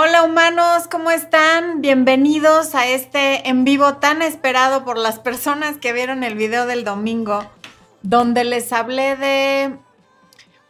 [0.00, 1.80] Hola humanos, ¿cómo están?
[1.80, 6.84] Bienvenidos a este en vivo tan esperado por las personas que vieron el video del
[6.84, 7.44] domingo,
[8.02, 9.76] donde les hablé de,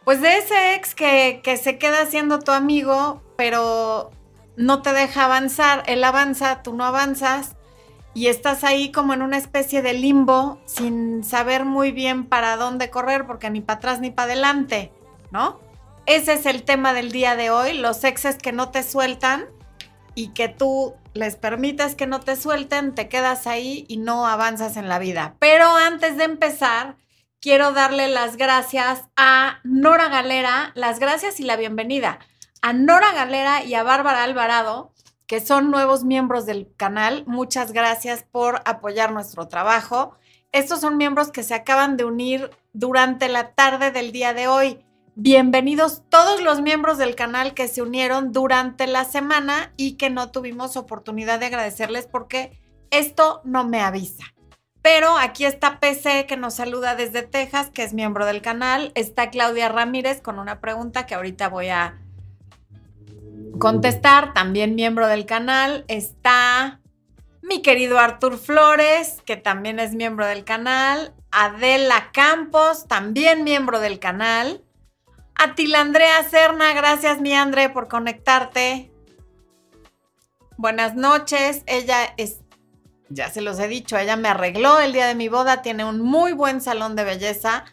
[0.03, 4.09] pues de ese ex que, que se queda siendo tu amigo, pero
[4.57, 5.83] no te deja avanzar.
[5.85, 7.55] Él avanza, tú no avanzas
[8.15, 12.89] y estás ahí como en una especie de limbo sin saber muy bien para dónde
[12.89, 14.91] correr porque ni para atrás ni para adelante,
[15.29, 15.68] ¿no?
[16.09, 19.45] Ese es el tema del día de hoy, los exes que no te sueltan
[20.15, 24.75] y que tú les permites que no te suelten, te quedas ahí y no avanzas
[24.75, 25.35] en la vida.
[25.37, 26.97] Pero antes de empezar,
[27.39, 32.17] quiero darle las gracias a Nora Galera, las gracias y la bienvenida
[32.63, 34.91] a Nora Galera y a Bárbara Alvarado,
[35.27, 37.23] que son nuevos miembros del canal.
[37.27, 40.17] Muchas gracias por apoyar nuestro trabajo.
[40.53, 44.83] Estos son miembros que se acaban de unir durante la tarde del día de hoy.
[45.21, 50.31] Bienvenidos todos los miembros del canal que se unieron durante la semana y que no
[50.31, 52.57] tuvimos oportunidad de agradecerles porque
[52.89, 54.23] esto no me avisa.
[54.81, 58.93] Pero aquí está PC que nos saluda desde Texas, que es miembro del canal.
[58.95, 61.99] Está Claudia Ramírez con una pregunta que ahorita voy a
[63.59, 65.83] contestar, también miembro del canal.
[65.89, 66.79] Está
[67.41, 71.13] mi querido Artur Flores, que también es miembro del canal.
[71.29, 74.63] Adela Campos, también miembro del canal.
[75.41, 78.91] Atila Andrea Serna, gracias mi André por conectarte.
[80.57, 82.41] Buenas noches, ella es,
[83.07, 86.01] ya se los he dicho, ella me arregló el día de mi boda, tiene un
[86.01, 87.63] muy buen salón de belleza,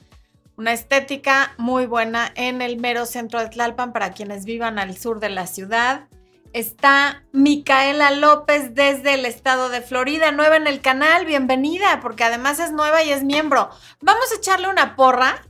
[0.56, 5.19] una estética muy buena en el mero centro de Tlalpan para quienes vivan al sur
[5.19, 6.06] de la ciudad.
[6.53, 12.61] Está Micaela López desde el estado de Florida, nueva en el canal, bienvenida, porque además
[12.61, 13.70] es nueva y es miembro.
[14.01, 15.45] Vamos a echarle una porra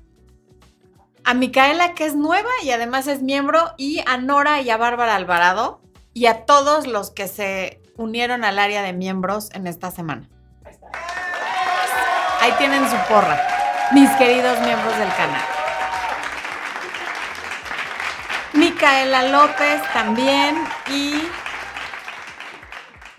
[1.27, 5.17] a Micaela, que es nueva y además es miembro, y a Nora y a Bárbara
[5.17, 5.81] Alvarado,
[6.15, 10.29] y a todos los que se unieron al área de miembros en esta semana.
[12.41, 13.45] Ahí tienen su porra,
[13.93, 15.43] mis queridos miembros del canal.
[18.53, 20.57] Micaela López también
[20.89, 21.23] y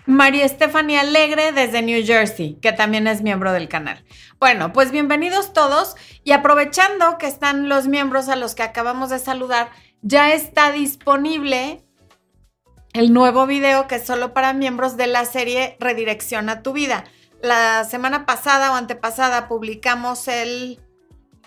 [0.08, 4.02] María Estefania Alegre desde New Jersey, que también es miembro del canal.
[4.40, 9.18] Bueno, pues bienvenidos todos y aprovechando que están los miembros a los que acabamos de
[9.18, 9.68] saludar,
[10.00, 11.84] ya está disponible
[12.94, 17.04] el nuevo video que es solo para miembros de la serie Redirección a tu vida.
[17.42, 20.80] La semana pasada o antepasada publicamos el,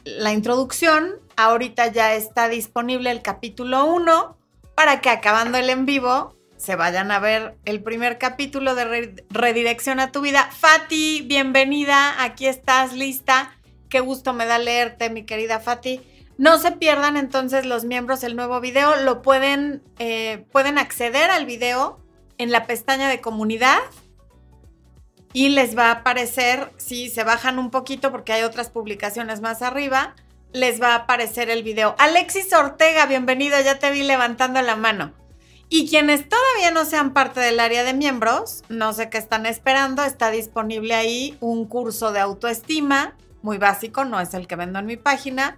[0.05, 4.37] la introducción, ahorita ya está disponible el capítulo 1
[4.75, 9.99] para que acabando el en vivo se vayan a ver el primer capítulo de Redirección
[9.99, 10.47] a tu vida.
[10.51, 13.55] Fati, bienvenida, aquí estás lista.
[13.89, 16.01] Qué gusto me da leerte, mi querida Fati.
[16.37, 21.47] No se pierdan entonces los miembros del nuevo video, lo pueden, eh, pueden acceder al
[21.47, 21.99] video
[22.37, 23.79] en la pestaña de comunidad
[25.33, 29.63] y les va a aparecer, si se bajan un poquito porque hay otras publicaciones más
[29.63, 30.15] arriba,
[30.53, 31.95] les va a aparecer el video.
[31.97, 35.20] Alexis Ortega, bienvenido, ya te vi levantando la mano.
[35.73, 40.03] Y quienes todavía no sean parte del área de miembros, no sé qué están esperando,
[40.03, 44.85] está disponible ahí un curso de autoestima, muy básico, no es el que vendo en
[44.85, 45.55] mi página.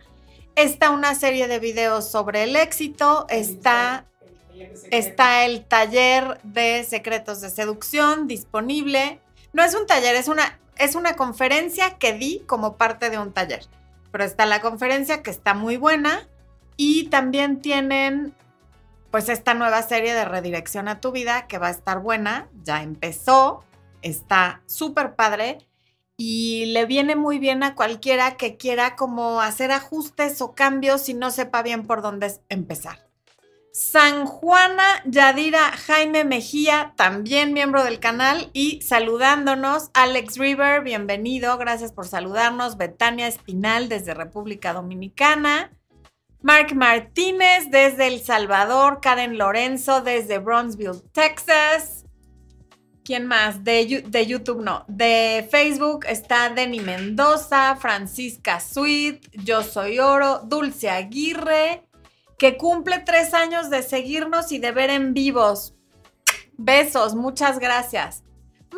[0.56, 4.06] Está una serie de videos sobre el éxito, está,
[4.92, 9.20] está el taller de secretos de seducción disponible.
[9.52, 13.34] No es un taller, es una, es una conferencia que di como parte de un
[13.34, 13.66] taller.
[14.12, 16.28] Pero está la conferencia que está muy buena
[16.78, 18.36] y también tienen
[19.14, 22.82] pues esta nueva serie de Redirección a tu vida que va a estar buena, ya
[22.82, 23.64] empezó,
[24.02, 25.60] está súper padre
[26.18, 31.14] y le viene muy bien a cualquiera que quiera como hacer ajustes o cambios y
[31.14, 33.08] no sepa bien por dónde empezar.
[33.72, 41.92] San Juana Yadira Jaime Mejía, también miembro del canal y saludándonos, Alex River, bienvenido, gracias
[41.92, 45.72] por saludarnos, Betania Espinal desde República Dominicana.
[46.44, 52.04] Mark Martínez desde El Salvador, Karen Lorenzo desde Bronzeville, Texas.
[53.06, 53.64] ¿Quién más?
[53.64, 54.84] De, de, YouTube no.
[54.90, 61.88] De Facebook está Denny Mendoza, Francisca Sweet, Yo Soy Oro, Dulce Aguirre,
[62.38, 65.76] que cumple tres años de seguirnos y de ver en vivos.
[66.58, 68.23] Besos, muchas gracias.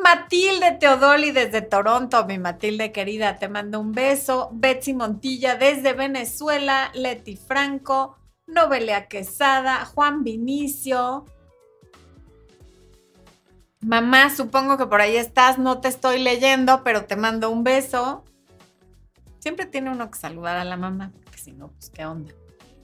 [0.03, 4.50] Matilde Teodoli desde Toronto, mi Matilde querida, te mando un beso.
[4.53, 11.25] Betsy Montilla desde Venezuela, Leti Franco, Novelia Quesada, Juan Vinicio.
[13.81, 18.24] Mamá, supongo que por ahí estás, no te estoy leyendo, pero te mando un beso.
[19.39, 22.33] Siempre tiene uno que saludar a la mamá, porque si no, pues qué onda.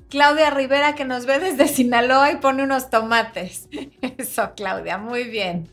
[0.10, 3.68] Claudia Rivera que nos ve desde Sinaloa y pone unos tomates.
[4.18, 5.70] Eso, Claudia, muy bien.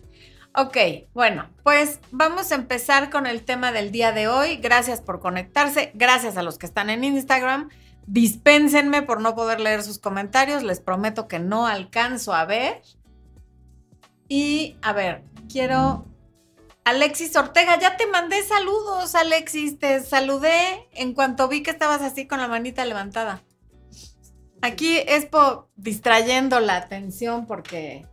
[0.61, 0.77] Ok,
[1.15, 4.57] bueno, pues vamos a empezar con el tema del día de hoy.
[4.57, 7.69] Gracias por conectarse, gracias a los que están en Instagram.
[8.09, 12.83] Dispénsenme por no poder leer sus comentarios, les prometo que no alcanzo a ver.
[14.27, 16.05] Y a ver, quiero...
[16.83, 22.27] Alexis Ortega, ya te mandé saludos, Alexis, te saludé en cuanto vi que estabas así
[22.27, 23.45] con la manita levantada.
[24.61, 28.09] Aquí es por distrayendo la atención porque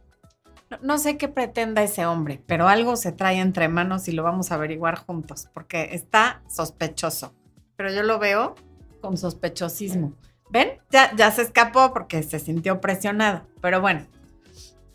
[0.81, 4.51] no, sé qué pretenda ese hombre, pero algo se trae entre manos y lo vamos
[4.51, 7.33] a averiguar juntos, porque está sospechoso.
[7.75, 8.55] Pero yo lo veo
[9.01, 10.13] con sospechosismo.
[10.49, 10.79] ¿Ven?
[10.89, 13.47] Ya, ya se escapó porque se sintió presionado.
[13.61, 14.05] Pero bueno.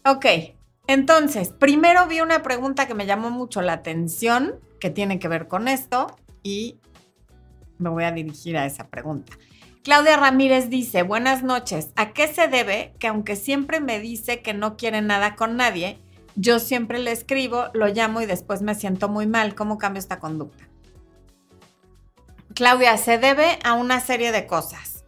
[0.04, 0.26] Ok.
[0.86, 5.46] Entonces, primero vi una pregunta que me llamó mucho la atención, que tiene que ver
[5.46, 6.80] con esto, y
[7.78, 9.32] me voy a dirigir a esa pregunta.
[9.82, 14.52] Claudia Ramírez dice, buenas noches, ¿a qué se debe que aunque siempre me dice que
[14.52, 15.98] no quiere nada con nadie,
[16.36, 19.54] yo siempre le escribo, lo llamo y después me siento muy mal?
[19.54, 20.68] ¿Cómo cambio esta conducta?
[22.54, 25.04] Claudia, se debe a una serie de cosas.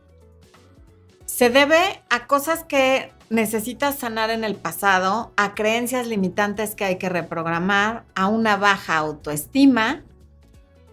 [1.27, 6.97] Se debe a cosas que necesitas sanar en el pasado, a creencias limitantes que hay
[6.97, 10.03] que reprogramar, a una baja autoestima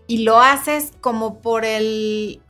[0.06, 2.42] y lo haces como por el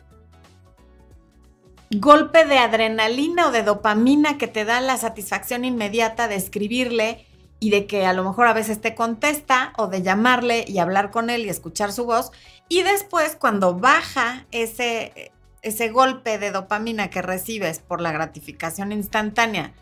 [1.91, 7.25] golpe de adrenalina o de dopamina que te da la satisfacción inmediata de escribirle
[7.59, 11.11] y de que a lo mejor a veces te contesta o de llamarle y hablar
[11.11, 12.31] con él y escuchar su voz.
[12.69, 15.31] Y después cuando baja ese,
[15.61, 19.73] ese golpe de dopamina que recibes por la gratificación instantánea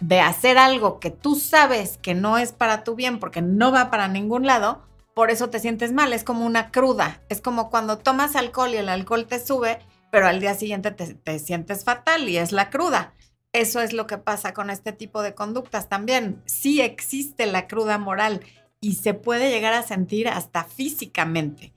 [0.00, 3.90] de hacer algo que tú sabes que no es para tu bien porque no va
[3.90, 4.82] para ningún lado,
[5.14, 6.12] por eso te sientes mal.
[6.12, 7.20] Es como una cruda.
[7.28, 9.78] Es como cuando tomas alcohol y el alcohol te sube
[10.14, 13.14] pero al día siguiente te, sientes fatal y es la cruda.
[13.52, 16.40] Eso es lo que pasa con este tipo de conductas también.
[16.44, 18.40] Sí existe la cruda moral
[18.80, 21.74] y se puede llegar a sentir hasta físicamente.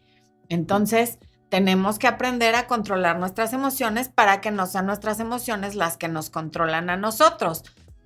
[0.50, 1.18] Entonces,
[1.50, 6.08] tenemos que aprender a controlar nuestras emociones para que no sean nuestras emociones las que
[6.08, 7.64] nos controlan a nosotros.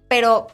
[0.07, 0.47] Pero,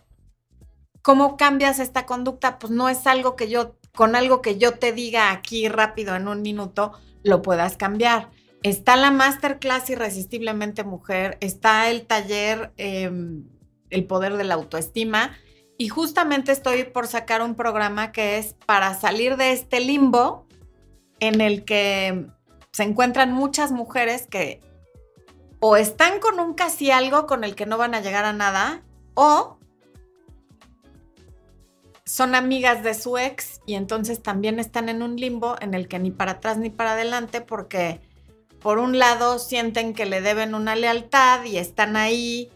[1.04, 2.58] ¿cómo cambias esta conducta?
[2.58, 6.28] Pues no es algo que yo, con algo que yo te diga aquí rápido en
[6.28, 8.32] un minuto, lo puedas cambiar.
[8.64, 13.48] Está la masterclass Irresistiblemente Mujer, está el taller em,
[13.90, 15.38] El Poder de la Autoestima
[15.78, 20.48] y justamente estoy por sacar un programa que es para salir de este limbo
[21.20, 22.28] en el que
[22.72, 24.60] se encuentran muchas mujeres que
[25.60, 28.84] o están con un casi algo con el que no van a llegar a nada
[29.14, 29.58] o
[32.06, 36.00] son amigas de su ex y entonces también están en un limbo en el que
[36.00, 38.00] ni para atrás ni para adelante porque
[38.62, 42.52] por un lado sienten que le deben una lealtad y están ahí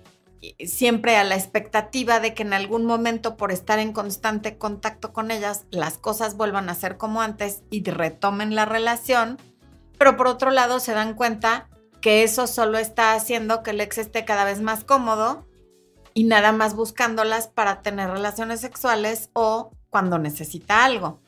[0.65, 5.29] siempre a la expectativa de que en algún momento por estar en constante contacto con
[5.29, 9.37] ellas las cosas vuelvan a ser como antes y retomen la relación,
[9.97, 11.69] pero por otro lado se dan cuenta
[12.01, 15.45] que eso solo está haciendo que el ex esté cada vez más cómodo
[16.15, 21.20] y nada más buscándolas para tener relaciones sexuales o cuando necesita algo.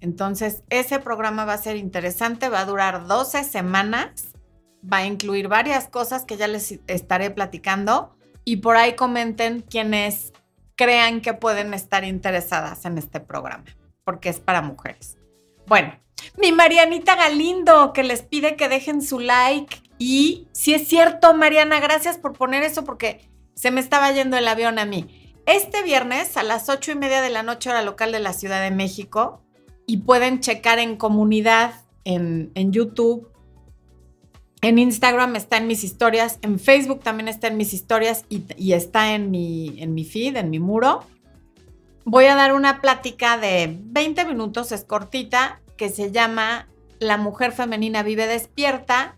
[0.00, 4.28] Entonces, ese programa va a ser interesante, va a durar 12 semanas,
[4.90, 10.32] va a incluir varias cosas que ya les estaré platicando y por ahí comenten quienes
[10.74, 13.64] crean que pueden estar interesadas en este programa,
[14.04, 15.18] porque es para mujeres.
[15.66, 15.92] Bueno,
[16.38, 19.76] mi Marianita Galindo, que les pide que dejen su like.
[19.98, 24.48] Y si es cierto, Mariana, gracias por poner eso porque se me estaba yendo el
[24.48, 25.34] avión a mí.
[25.44, 28.62] Este viernes a las ocho y media de la noche hora local de la Ciudad
[28.62, 29.42] de México
[29.90, 33.28] y pueden checar en comunidad, en, YouTube.
[34.62, 39.16] En Instagram está en mis historias, en Facebook también está en mis historias y, está
[39.16, 41.04] en mi, en mi feed, en mi muro.
[42.04, 46.68] Voy a dar una plática de 20 minutos, es cortita, que se llama
[47.00, 49.16] La mujer femenina vive despierta.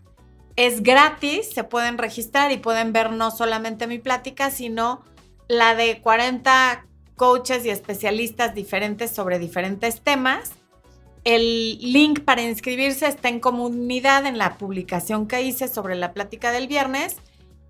[0.55, 5.03] Es gratis, se pueden registrar y pueden ver no solamente mi plática, sino
[5.47, 10.62] la de 40 coaches y especialistas diferentes sobre diferentes temas.
[11.23, 16.51] El link para inscribirse está en comunidad en la publicación que hice sobre la plática
[16.51, 17.15] del viernes.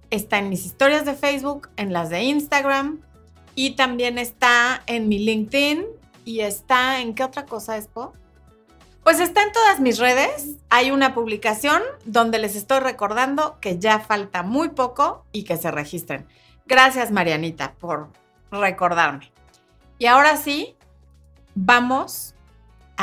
[0.09, 3.01] Está en mis historias de Facebook, en las de Instagram
[3.55, 5.85] y también está en mi LinkedIn
[6.25, 7.89] y está en qué otra cosa es,
[9.03, 10.55] Pues está en todas mis redes.
[10.69, 15.69] Hay una publicación donde les estoy recordando que ya falta muy poco y que se
[15.69, 16.25] registren.
[16.65, 18.09] Gracias, Marianita, por
[18.51, 19.31] recordarme.
[19.99, 20.75] Y ahora sí,
[21.53, 22.32] vamos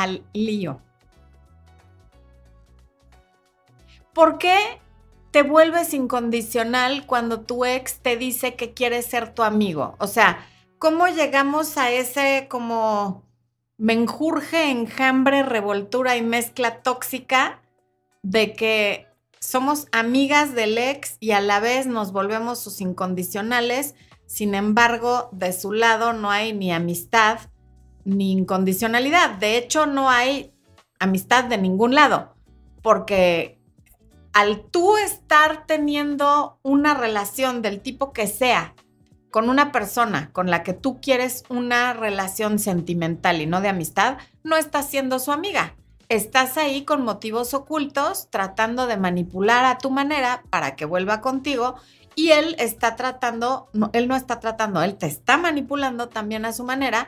[0.01, 0.81] al lío.
[4.13, 4.57] ¿Por qué
[5.31, 9.95] te vuelves incondicional cuando tu ex te dice que quiere ser tu amigo?
[9.99, 10.45] O sea,
[10.79, 13.23] ¿cómo llegamos a ese como
[13.77, 17.61] menjurje, enjambre, revoltura y mezcla tóxica
[18.21, 19.07] de que
[19.39, 23.95] somos amigas del ex y a la vez nos volvemos sus incondicionales?
[24.25, 27.39] Sin embargo, de su lado no hay ni amistad
[28.05, 29.31] ni incondicionalidad.
[29.31, 30.53] De hecho, no hay
[30.99, 32.35] amistad de ningún lado,
[32.81, 33.59] porque
[34.33, 38.75] al tú estar teniendo una relación del tipo que sea
[39.29, 44.17] con una persona con la que tú quieres una relación sentimental y no de amistad,
[44.43, 45.75] no estás siendo su amiga.
[46.09, 51.75] Estás ahí con motivos ocultos tratando de manipular a tu manera para que vuelva contigo
[52.15, 56.65] y él está tratando, él no está tratando, él te está manipulando también a su
[56.65, 57.07] manera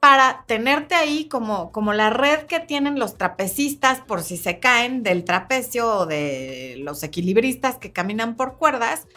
[0.00, 5.02] para tenerte ahí como, como la red que tienen los trapecistas por si se caen
[5.02, 9.08] del trapecio o de los equilibristas que caminan por cuerdas.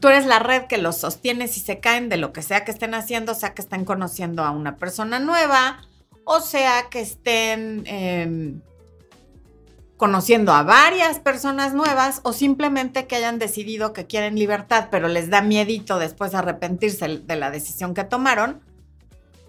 [0.00, 2.70] Tú eres la red que los sostiene si se caen de lo que sea que
[2.70, 5.82] estén haciendo, sea que estén conociendo a una persona nueva,
[6.24, 8.60] o sea que estén em,
[9.98, 15.28] conociendo a varias personas nuevas, o simplemente que hayan decidido que quieren libertad, pero les
[15.28, 18.67] da miedito después arrepentirse de la decisión que tomaron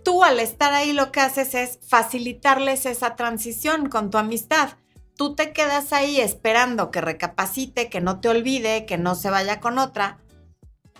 [0.09, 4.69] tú al estar ahí lo que haces es facilitarles esa transición con tu amistad.
[5.15, 9.59] Tú te quedas ahí esperando que recapacite, que no te olvide, que no se vaya
[9.59, 10.17] con otra.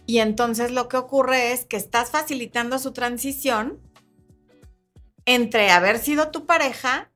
[0.06, 3.82] Y entonces lo que ocurre es que estás facilitando su transición
[5.25, 7.12] entre haber sido tu pareja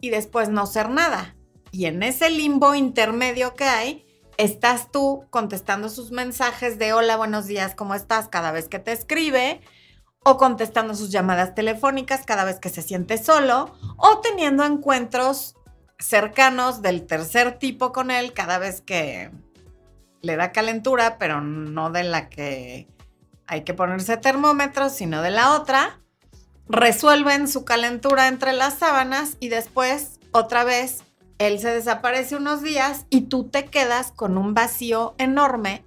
[0.00, 1.36] y después no ser nada.
[1.70, 4.04] Y en ese limbo intermedio que hay,
[4.36, 8.26] estás tú contestando sus mensajes de hola, buenos días, ¿cómo estás?
[8.26, 9.60] cada vez que te escribe
[10.28, 15.54] o contestando sus llamadas telefónicas cada vez que se siente solo, o teniendo encuentros
[16.00, 19.30] cercanos del tercer tipo con él cada vez que
[20.22, 22.88] le da calentura, pero no de la que
[23.46, 26.00] hay que ponerse termómetros, sino de la otra.
[26.68, 31.04] Resuelven su calentura entre las sábanas y después, otra vez,
[31.38, 35.84] él se desaparece unos días y tú te quedas con un vacío enorme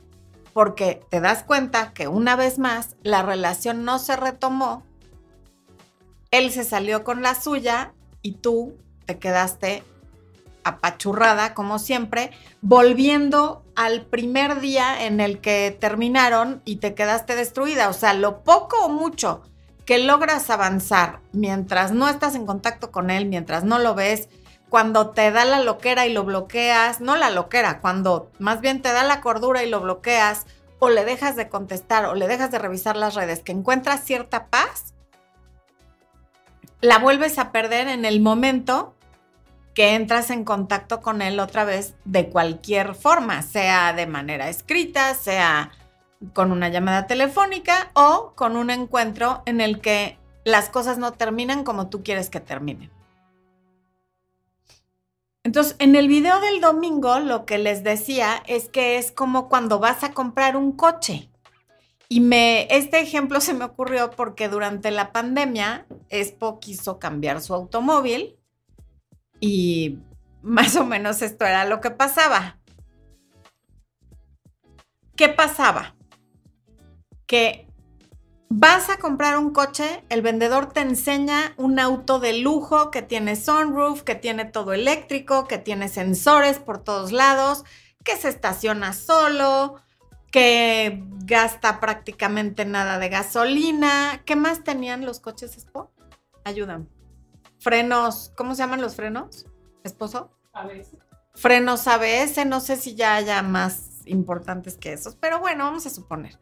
[0.59, 4.83] porque te das cuenta que una vez más la relación no se retomó,
[6.31, 8.75] él se salió con la suya y tú
[9.05, 9.85] te quedaste
[10.65, 17.87] apachurrada como siempre, volviendo al primer día en el que terminaron y te quedaste destruida.
[17.87, 19.41] O sea, lo poco o mucho
[19.85, 24.27] que logras avanzar mientras no estás en contacto con él, mientras no lo ves,
[24.69, 28.91] cuando te da la loquera y lo bloqueas, no la loquera, cuando más bien te
[28.91, 30.45] da la cordura y lo bloqueas,
[30.79, 34.47] o le dejas de contestar o le dejas de revisar las redes, que encuentras cierta
[34.47, 34.93] paz,
[36.81, 38.95] la vuelves a perder en el momento
[39.73, 45.13] que entras en contacto con él otra vez de cualquier forma, sea de manera escrita,
[45.15, 45.71] sea
[46.33, 51.63] con una llamada telefónica o con un encuentro en el que las cosas no terminan
[51.63, 52.89] como tú quieres que terminen.
[55.43, 59.79] Entonces, en el video del domingo lo que les decía es que es como cuando
[59.79, 61.29] vas a comprar un coche.
[62.09, 67.53] Y me, este ejemplo se me ocurrió porque durante la pandemia Expo quiso cambiar su
[67.53, 68.35] automóvil
[69.39, 69.99] y
[70.41, 72.59] más o menos esto era lo que pasaba.
[75.15, 75.95] ¿Qué pasaba?
[77.27, 77.68] Que
[78.51, 83.35] Vas a comprar un coche, el vendedor te enseña un auto de lujo que tiene
[83.35, 87.63] sunroof, que tiene todo eléctrico, que tiene sensores por todos lados,
[88.03, 89.75] que se estaciona solo,
[90.31, 94.23] que gasta prácticamente nada de gasolina.
[94.25, 95.91] ¿Qué más tenían los coches Expo?
[96.43, 96.89] Ayudan.
[97.59, 99.45] Frenos, ¿cómo se llaman los frenos?
[99.83, 100.31] ¿Esposo?
[100.53, 100.97] ABS.
[101.35, 105.91] Frenos ABS, no sé si ya haya más importantes que esos, pero bueno, vamos a
[105.91, 106.39] suponer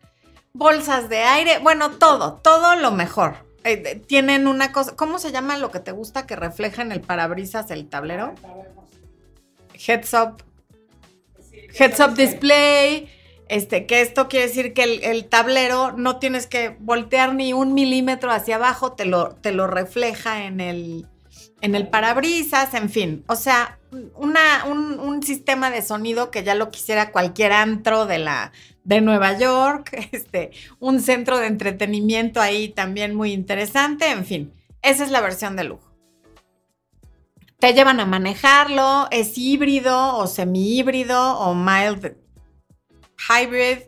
[0.58, 3.36] bolsas de aire, bueno, todo, todo lo mejor.
[3.64, 7.02] Eh, tienen una cosa, ¿cómo se llama lo que te gusta que refleja en el
[7.02, 8.34] parabrisas el tablero?
[9.74, 10.44] Heads up.
[11.78, 13.10] Heads up display.
[13.50, 18.30] Este, que esto quiere decir que el, tablero no tienes que voltear ni un milímetro
[18.30, 21.08] hacia abajo, te lo, te lo refleja en el,
[21.62, 23.24] en el parabrisas, en fin.
[23.28, 23.80] O sea,
[24.16, 28.52] una, un, un, sistema de sonido que ya lo quisiera cualquier antro de la,
[28.88, 35.04] de Nueva York, este, un centro de entretenimiento ahí también muy interesante, en fin, esa
[35.04, 35.94] es la versión de lujo.
[37.60, 42.16] Te llevan a manejarlo, es híbrido o semi-híbrido o mild
[43.18, 43.80] hybrid,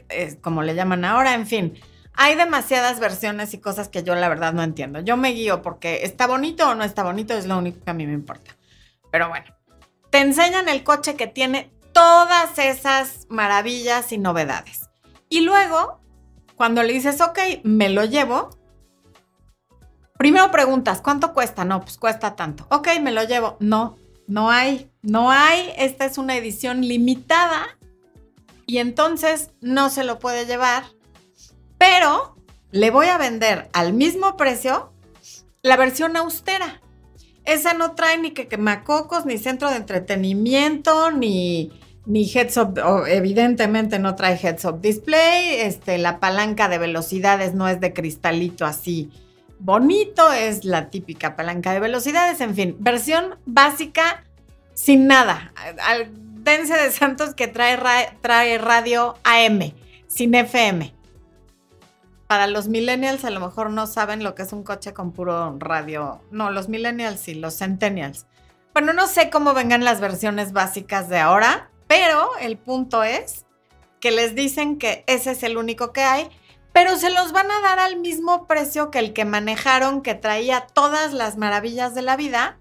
[0.42, 1.80] como le llaman ahora, en fin.
[2.14, 5.00] Hay demasiadas versiones y cosas que yo la verdad no entiendo.
[5.00, 7.94] Yo me guío porque está bonito o no está bonito, es lo único que a
[7.94, 8.58] mí me importa.
[9.12, 9.46] Pero bueno,
[10.10, 14.89] te enseñan el coche que tiene todas esas maravillas y novedades.
[15.30, 16.02] Y luego,
[16.56, 18.50] cuando le dices, ok, me lo llevo,
[20.18, 21.64] primero preguntas, ¿cuánto cuesta?
[21.64, 22.66] No, pues cuesta tanto.
[22.70, 23.56] Ok, me lo llevo.
[23.60, 25.72] No, no hay, no hay.
[25.78, 27.78] Esta es una edición limitada
[28.66, 30.84] y entonces no se lo puede llevar,
[31.78, 32.36] pero
[32.72, 34.92] le voy a vender al mismo precio
[35.62, 36.82] la versión austera.
[37.46, 41.72] Esa no trae ni que quemacocos, ni centro de entretenimiento, ni,
[42.06, 47.68] ni heads up, evidentemente no trae heads up display, este, la palanca de velocidades no
[47.68, 49.12] es de cristalito así
[49.60, 54.24] bonito, es la típica palanca de velocidades, en fin, versión básica
[54.74, 55.54] sin nada.
[56.44, 57.78] dense de Santos que trae,
[58.22, 59.74] trae radio AM,
[60.08, 61.00] sin FM
[62.30, 65.58] para los millennials a lo mejor no saben lo que es un coche con puro
[65.58, 66.22] radio.
[66.30, 68.28] No, los millennials sí, los centennials.
[68.72, 73.48] Bueno, no sé cómo vengan las versiones básicas de ahora, pero el punto es
[74.00, 76.30] que les dicen que ese es el único que hay,
[76.72, 80.68] pero se los van a dar al mismo precio que el que manejaron, que traía
[80.68, 82.60] todas las maravillas de la vida,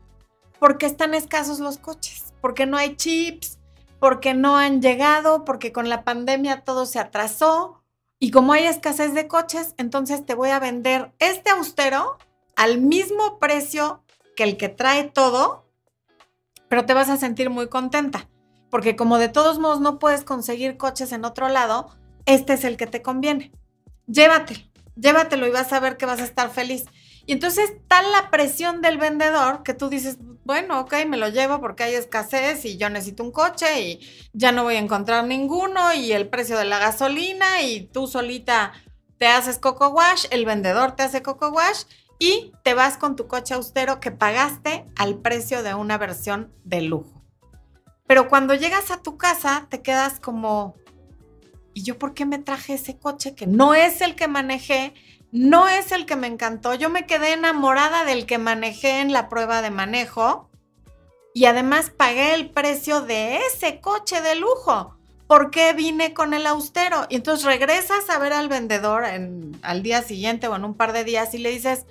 [0.59, 3.59] porque están escasos los coches, porque no hay chips,
[4.01, 7.83] porque no han llegado, porque con la pandemia todo se atrasó.
[8.19, 12.17] Y como hay escasez de coches, entonces te voy a vender este austero
[12.57, 14.03] al mismo precio
[14.37, 15.67] que el que trae todo,
[16.69, 18.27] pero te vas a sentir muy contenta,
[18.71, 21.97] porque como de todos modos no puedes conseguir coches en otro lado,
[22.27, 23.53] este es el que te conviene.
[24.07, 24.61] Llévatelo,
[24.97, 26.85] llévatelo y vas a ver que vas a estar feliz.
[27.27, 31.61] Y entonces tal la presión del vendedor que tú dices, bueno, ok, me lo llevo
[31.61, 34.01] porque hay escasez y yo necesito un coche y
[34.33, 38.73] ya no voy a encontrar ninguno y el precio de la gasolina y tú solita
[39.19, 41.83] te haces coco wash, el vendedor te hace coco wash
[42.19, 46.81] y te vas con tu coche austero que pagaste al precio de una versión de
[46.81, 47.18] lujo.
[48.09, 50.75] Pero cuando llegas a tu casa te quedas como,
[51.75, 54.95] ¿y yo por qué me traje ese coche que no es el que manejé?
[55.31, 56.75] no es el que me encantó.
[56.75, 60.49] Yo me quedé enamorada del que manejé en la prueba de manejo
[61.35, 64.97] y además pagué el precio de ese coche de lujo.
[65.27, 67.07] ¿Por qué vine con el austero?
[67.11, 71.05] Y entonces regresas a ver al vendedor al día siguiente o en un par de
[71.05, 71.85] días y le dices,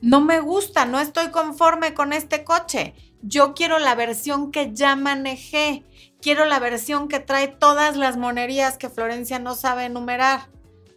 [0.00, 2.94] no me gusta, no estoy conforme con este coche.
[3.22, 5.84] Yo quiero la versión que ya manejé.
[6.20, 10.48] Quiero la versión que trae todas las monerías que Florencia no sabe enumerar.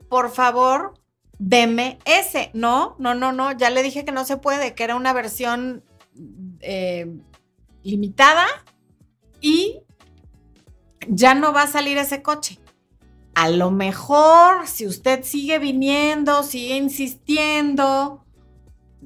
[0.10, 1.00] Por favor,
[1.38, 2.52] deme ese.
[2.54, 5.84] No, no, no, no, ya le dije que no se puede, que era una versión
[6.62, 7.12] eh,
[7.84, 8.46] limitada
[9.42, 9.82] y
[11.08, 12.60] ya no va a salir ese coche.
[13.36, 18.26] A lo mejor, si usted sigue viniendo, sigue insistiendo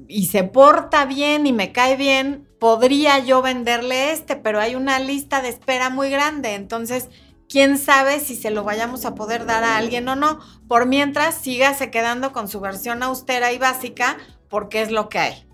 [0.08, 5.00] y se porta bien y me cae bien, podría yo venderle este, pero hay una
[5.00, 6.54] lista de espera muy grande.
[6.54, 7.08] Entonces,
[7.48, 10.38] quién sabe si se lo vayamos a poder dar a alguien o no.
[10.68, 14.18] Por mientras, sígase quedando con su versión austera y básica
[14.48, 15.48] porque es lo que hay.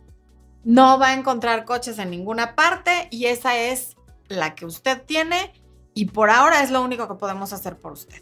[0.65, 3.97] No va a encontrar coches en ninguna parte y esa es
[4.29, 5.53] la que usted tiene
[5.95, 8.21] y por ahora es lo único que podemos hacer por usted.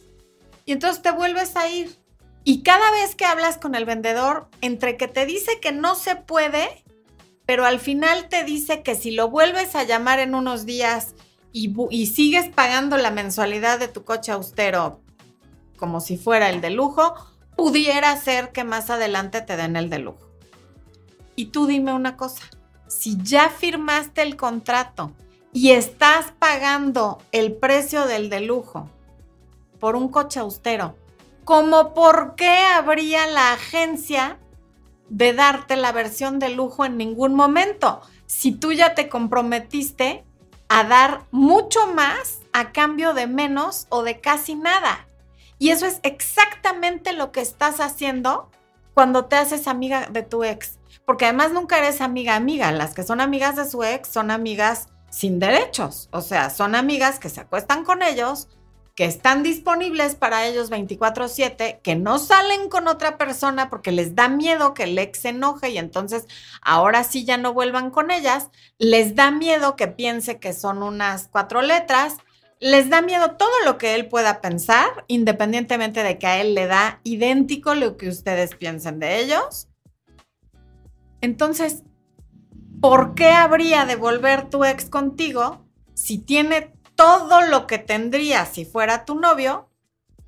[0.67, 1.99] Y entonces te vuelves a ir.
[2.45, 6.17] Y cada vez que hablas con el vendedor, entre que te dice que no se
[6.17, 6.84] puede,
[7.47, 11.15] pero al final te dice que si lo vuelves a llamar en unos días
[11.53, 15.01] y, sigues pagando la mensualidad de tu coche austero
[15.77, 17.15] como si fuera el de lujo,
[17.57, 20.31] pudiera ser que más adelante te den el de lujo.
[21.37, 22.43] Y tú dime una cosa,
[22.87, 25.13] si ya firmaste el contrato
[25.53, 28.89] y estás pagando el precio del de lujo
[29.79, 30.97] por un coche austero,
[31.45, 34.39] ¿cómo por qué habría la agencia
[35.15, 38.03] de darte la versión de lujo en ningún momento?
[38.27, 40.25] Si tú ya te comprometiste
[40.69, 45.07] a dar mucho más a cambio de menos o de casi nada.
[45.59, 48.51] Y eso es exactamente lo que estás haciendo
[48.93, 50.79] cuando te haces amiga de tu ex.
[51.07, 52.73] Porque además nunca eres amiga amiga.
[52.73, 56.09] Las que son amigas de su ex son amigas sin derechos.
[56.11, 58.49] O sea, son amigas que se acuestan con ellos,
[58.95, 64.29] que están disponibles para ellos 24/7, que no salen con otra persona porque les da
[64.29, 66.27] miedo que el ex se enoje y entonces
[66.63, 71.29] ahora sí ya no vuelvan con ellas, les da miedo que piense que son unas
[71.29, 72.19] cuatro letras,
[72.61, 76.67] les da miedo todo lo que él pueda pensar, independientemente de que a él le
[76.67, 79.69] da idéntico lo que ustedes piensen de ellos.
[81.21, 81.83] Entonces,
[82.81, 88.65] ¿por qué habría de volver tu ex contigo si tiene todo lo que tendría si
[88.65, 89.69] fuera tu novio,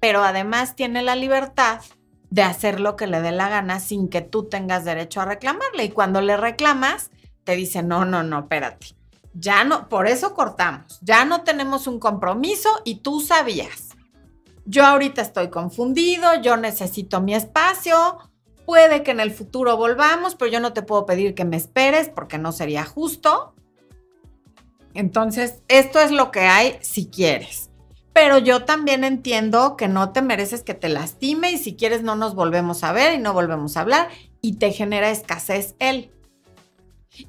[0.01, 1.81] pero además tiene la libertad
[2.31, 5.85] de hacer lo que le dé la gana sin que tú tengas derecho a reclamarle.
[5.85, 7.11] Y cuando le reclamas,
[7.45, 8.89] te dice, no, no, no, espérate.
[9.33, 13.97] ya no, por eso cortamos, ya no tenemos un compromiso y tú sabías.
[14.65, 18.19] Yo ahorita estoy confundido, yo necesito mi espacio,
[18.65, 22.09] puede que en el futuro volvamos, pero yo no te puedo pedir que me esperes
[22.09, 23.55] porque no sería justo.
[24.97, 27.71] Entonces, esto es lo que hay si quieres.
[28.13, 32.17] Pero yo también entiendo que no te mereces que te lastime y si quieres no
[32.17, 34.09] nos volvemos a ver y no volvemos a hablar
[34.41, 36.11] y te genera escasez él.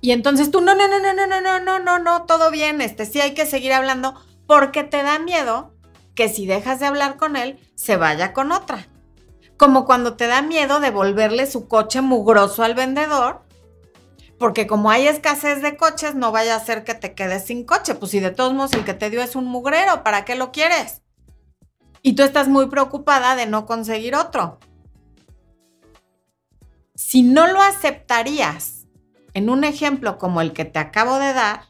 [0.01, 2.81] Y entonces tú, no, no, no, no, no, no, no, no, no, no, todo bien,
[2.81, 5.73] este sí hay que seguir hablando porque te da miedo
[6.15, 8.87] que si dejas de hablar con él, se vaya con otra.
[9.57, 13.46] Como cuando te da miedo devolverle su coche mugroso al vendedor
[14.39, 17.95] porque como hay escasez de coches, no vaya a ser que te quedes sin coche.
[17.95, 20.51] Pues si de todos modos el que te dio es un mugrero, ¿para qué lo
[20.51, 21.01] quieres?
[22.03, 24.59] Y tú estás muy preocupada de no conseguir otro.
[26.93, 28.85] Si no lo aceptarías
[29.33, 31.61] en un ejemplo como el que te acabo de dar,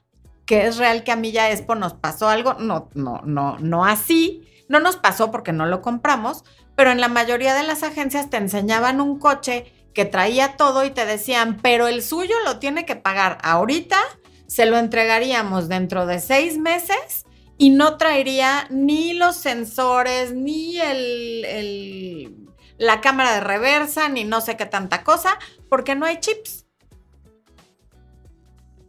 [0.45, 3.86] que es real que a mí ya Expo nos pasó algo, no, no, no, no
[3.86, 6.43] así, no nos pasó porque no lo compramos,
[6.75, 10.91] pero en la mayoría de las agencias te enseñaban un coche que traía todo y
[10.91, 13.97] te decían, pero el suyo lo tiene que pagar ahorita,
[14.45, 17.25] se lo entregaríamos dentro de seis meses
[17.57, 22.45] y no traería ni los sensores, ni el,
[22.77, 26.67] la cámara de reversa, ni no sé qué tanta cosa, porque no hay chips.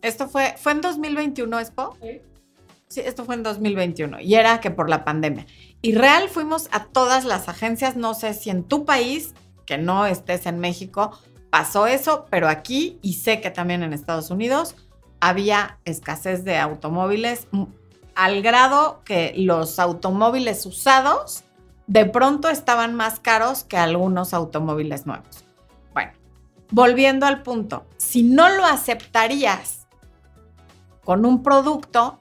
[0.02, 1.96] Esto fue, fue en 2021, Expo.
[2.02, 2.20] Sí.
[2.88, 5.46] Sí, esto fue en 2021 y era que por la pandemia.
[5.80, 9.32] Y real fuimos a todas las agencias, no sé si en tu país
[9.68, 11.12] que no estés en México,
[11.50, 14.76] pasó eso, pero aquí y sé que también en Estados Unidos
[15.20, 17.48] había escasez de automóviles
[18.14, 21.44] al grado que los automóviles usados
[21.86, 25.44] de pronto estaban más caros que algunos automóviles nuevos.
[25.92, 26.12] Bueno,
[26.70, 29.86] volviendo al punto, si no lo aceptarías
[31.04, 32.20] con un producto,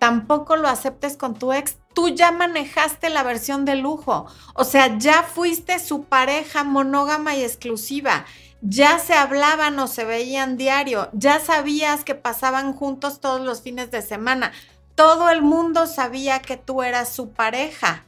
[0.00, 4.26] tampoco lo aceptes con tu ex tú ya manejaste la versión de lujo.
[4.54, 8.26] O sea, ya fuiste su pareja monógama y exclusiva.
[8.60, 11.08] Ya se hablaban o se veían diario.
[11.12, 14.52] Ya sabías que pasaban juntos todos los fines de semana.
[14.94, 18.04] Todo el mundo sabía que tú eras su pareja.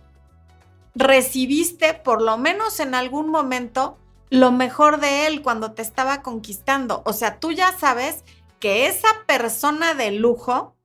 [0.94, 3.98] Recibiste, por lo menos en algún momento,
[4.30, 7.02] lo mejor de él cuando te estaba conquistando.
[7.04, 8.24] O sea, tú ya sabes
[8.60, 10.75] que esa persona de lujo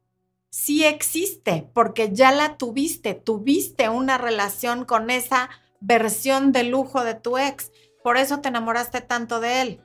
[0.52, 7.16] sí existe, porque ya la tuviste, tuviste una relación con esa versión de lujo de
[7.16, 7.72] tu ex,
[8.04, 9.82] por eso te enamoraste tanto de él.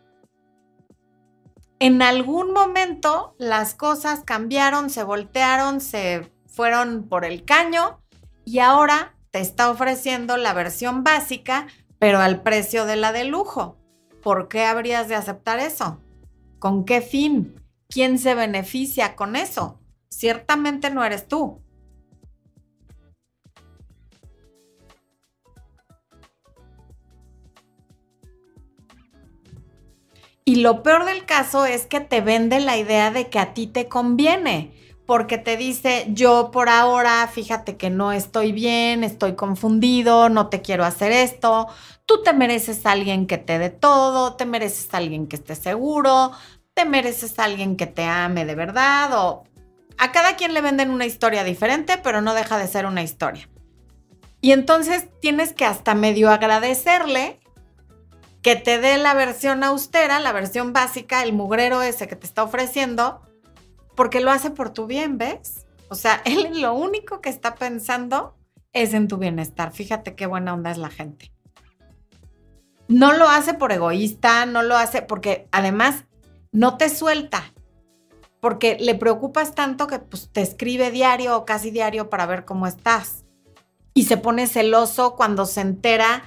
[1.78, 8.00] En algún momento las cosas cambiaron, se voltearon, se fueron por el caño
[8.44, 11.66] y ahora te está ofreciendo la versión básica,
[11.98, 13.76] pero al precio de la de lujo.
[14.22, 16.00] ¿Por qué habrías de aceptar eso?
[16.58, 17.62] ¿Con qué fin?
[17.88, 19.78] ¿Quién se beneficia con eso?
[20.08, 21.60] Ciertamente no eres tú.
[30.48, 33.66] Y lo peor del caso es que te vende la idea de que a ti
[33.66, 34.72] te conviene,
[35.04, 40.62] porque te dice, yo por ahora, fíjate que no estoy bien, estoy confundido, no te
[40.62, 41.66] quiero hacer esto,
[42.06, 45.56] tú te mereces a alguien que te dé todo, te mereces a alguien que esté
[45.56, 46.30] seguro,
[46.74, 49.44] te mereces a alguien que te ame de verdad o
[49.98, 53.48] a cada quien le venden una historia diferente, pero no deja de ser una historia.
[54.40, 57.40] Y entonces tienes que hasta medio agradecerle
[58.42, 62.44] que te dé la versión austera, la versión básica, el mugrero ese que te está
[62.44, 63.20] ofreciendo,
[63.96, 65.66] porque lo hace por tu bien, ¿ves?
[65.88, 68.36] O sea, él lo único que está pensando
[68.72, 69.72] es en tu bienestar.
[69.72, 71.32] Fíjate qué buena onda es la gente.
[72.88, 76.04] No lo hace por egoísta, no lo hace porque además
[76.52, 77.52] no te suelta
[78.40, 82.66] porque le preocupas tanto que pues, te escribe diario o casi diario para ver cómo
[82.66, 83.24] estás.
[83.94, 86.22] Y se pone celoso cuando se entera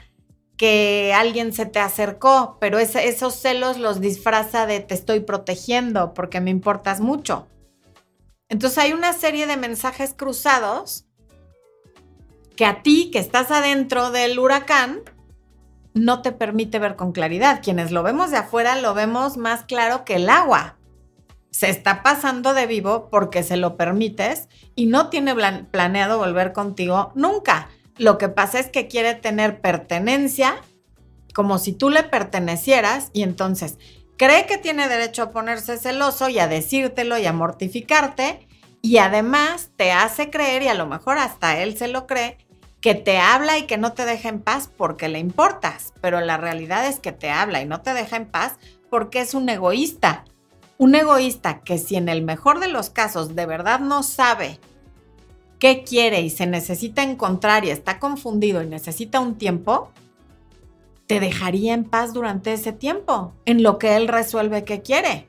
[0.58, 6.42] que alguien se te acercó, pero esos celos los disfraza de te estoy protegiendo porque
[6.42, 7.48] me importas mucho.
[8.50, 11.06] Entonces hay una serie de mensajes cruzados
[12.58, 15.02] que a ti, que estás adentro del huracán,
[15.94, 17.62] no te permite ver con claridad.
[17.64, 20.79] Quienes lo vemos de afuera lo vemos más claro que el agua
[21.52, 25.36] se está pasando de vivo porque se lo permites y no tiene
[25.72, 27.70] planeado volver contigo nunca.
[27.98, 30.56] Lo que pasa es que quiere tener pertenencia
[31.34, 33.78] como si tú le pertenecieras y entonces
[34.18, 38.48] cree que tiene derecho a ponerse celoso y a decírtelo y a mortificarte
[38.82, 42.38] y además te hace creer y a lo mejor hasta él se lo cree
[42.82, 46.38] que te habla y que no te deja en paz porque le importas, pero la
[46.38, 48.54] realidad es que te habla y no te deja en paz
[48.90, 50.24] porque es un egoísta
[50.80, 54.62] Un egoísta que si en el mejor de los casos de verdad no sabe
[55.60, 59.92] qué quiere y se necesita encontrar y está confundido y necesita un tiempo,
[61.06, 65.28] te dejaría en paz durante ese tiempo, en lo que él resuelve qué quiere.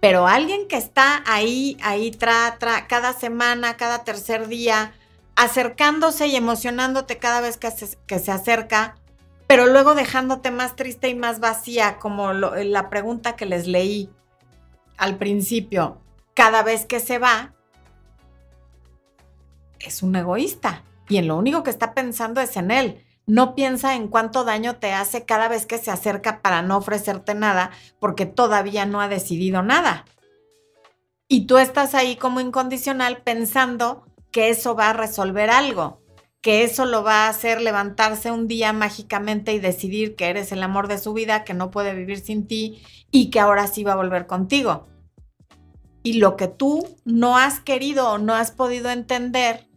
[0.00, 4.92] Pero alguien que está ahí, ahí, cada semana, cada tercer día,
[5.34, 8.96] acercándose y emocionándote cada vez que se, que se acerca,
[9.46, 14.10] pero luego dejándote más triste y más vacía, como la pregunta que les leí
[14.98, 16.02] al principio,
[16.34, 17.54] cada vez que se va,
[19.78, 23.04] es un egoísta y en lo único que está pensando es en él.
[23.26, 27.34] No piensa en cuánto daño te hace cada vez que se acerca para no ofrecerte
[27.34, 30.04] nada porque todavía no ha decidido nada.
[31.28, 36.00] Y tú estás ahí como incondicional pensando que eso va a resolver algo,
[36.40, 40.62] que eso lo va a hacer levantarse un día mágicamente y decidir que eres el
[40.62, 43.92] amor de su vida, que no puede vivir sin ti y que ahora sí va
[43.92, 44.86] a volver contigo.
[46.02, 49.68] Y lo que tú no has querido o no has podido entender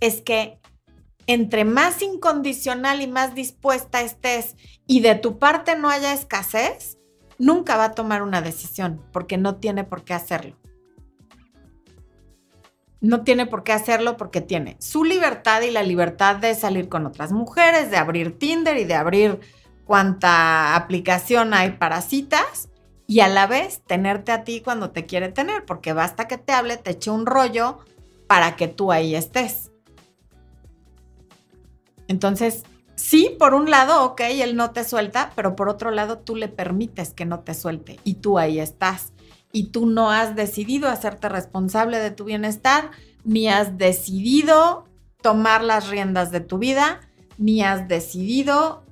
[0.00, 0.58] es que
[1.26, 6.98] entre más incondicional y más dispuesta estés y de tu parte no haya escasez,
[7.38, 10.56] nunca va a tomar una decisión porque no tiene por qué hacerlo.
[13.00, 17.06] No tiene por qué hacerlo porque tiene su libertad y la libertad de salir con
[17.06, 19.40] otras mujeres, de abrir Tinder y de abrir
[19.84, 22.68] cuanta aplicación hay para citas
[23.06, 26.52] y a la vez tenerte a ti cuando te quiere tener, porque basta que te
[26.52, 27.78] hable, te eche un rollo
[28.26, 29.70] para que tú ahí estés.
[32.06, 32.64] Entonces,
[32.96, 36.48] sí, por un lado, ok, él no te suelta, pero por otro lado, tú le
[36.48, 39.12] permites que no te suelte y tú ahí estás.
[39.58, 42.92] Y tú no has decidido hacerte responsable de tu bienestar,
[43.24, 44.84] ni has decidido
[45.20, 47.00] tomar las riendas de tu vida,
[47.38, 48.84] ni has decidido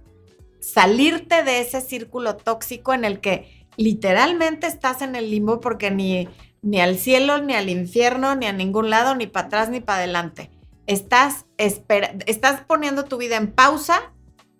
[0.58, 6.28] salirte de ese círculo tóxico en el que literalmente estás en el limbo porque ni,
[6.62, 9.98] ni al cielo, ni al infierno, ni a ningún lado, ni para atrás, ni para
[9.98, 10.50] adelante.
[10.88, 14.12] Estás, estás poniendo tu vida en pausa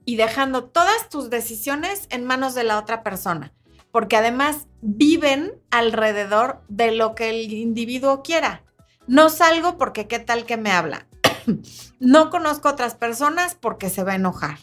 [0.05, 3.53] y dejando todas tus decisiones en manos de la otra persona,
[3.97, 8.63] porque además viven alrededor de lo que el individuo quiera.
[9.07, 11.07] No salgo porque qué tal que me habla.
[11.99, 14.59] no conozco otras personas porque se va a enojar.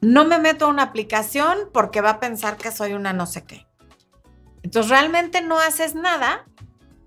[0.00, 3.44] No me meto a una aplicación porque va a pensar que soy una no sé
[3.44, 3.66] qué.
[4.62, 6.46] Entonces realmente no haces nada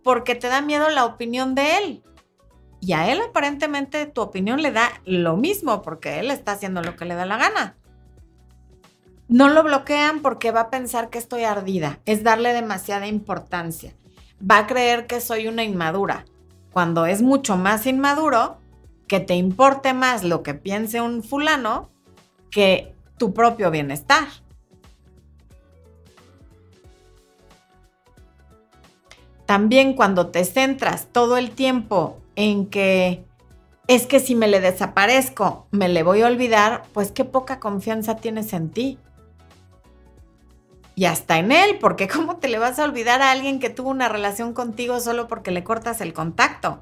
[0.03, 2.03] porque te da miedo la opinión de él.
[2.79, 6.95] Y a él aparentemente tu opinión le da lo mismo porque él está haciendo lo
[6.95, 7.80] que le da la gana.
[9.31, 13.93] No lo bloquean porque va a pensar que estoy ardida, es darle demasiada importancia.
[14.43, 16.25] Va a creer que soy una inmadura,
[16.73, 18.57] cuando es mucho más inmaduro
[19.07, 21.89] que te importe más lo que piense un fulano
[22.49, 24.27] que tu propio bienestar.
[29.45, 33.23] También cuando te centras todo el tiempo en que
[33.87, 38.17] es que si me le desaparezco, me le voy a olvidar, pues qué poca confianza
[38.17, 38.99] tienes en ti.
[41.01, 43.89] Y hasta en él, porque ¿cómo te le vas a olvidar a alguien que tuvo
[43.89, 46.79] una relación contigo solo porque le cortas el contacto?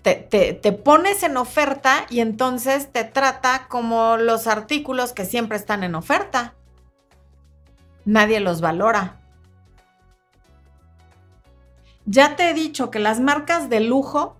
[0.00, 5.84] Te, te, pones en oferta y entonces te trata como los artículos que siempre están
[5.84, 6.54] en oferta.
[8.06, 9.20] Nadie los valora.
[12.06, 14.38] Ya te he dicho que las marcas de lujo,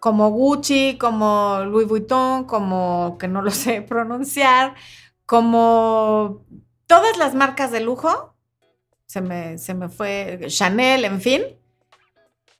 [0.00, 4.74] como Gucci, como Louis Vuitton, como que no lo sé pronunciar,
[5.26, 6.44] como
[6.86, 8.34] todas las marcas de lujo,
[9.06, 11.42] se me, se me fue Chanel, en fin,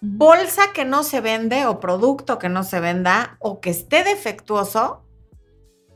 [0.00, 5.04] bolsa que no se vende o producto que no se venda o que esté defectuoso,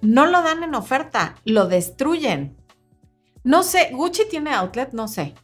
[0.01, 2.57] no lo dan en oferta, lo destruyen.
[3.43, 5.35] No sé, Gucci tiene outlet, no sé.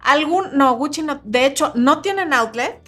[0.00, 2.85] Algún, no, Gucci no, de hecho, no tienen outlet.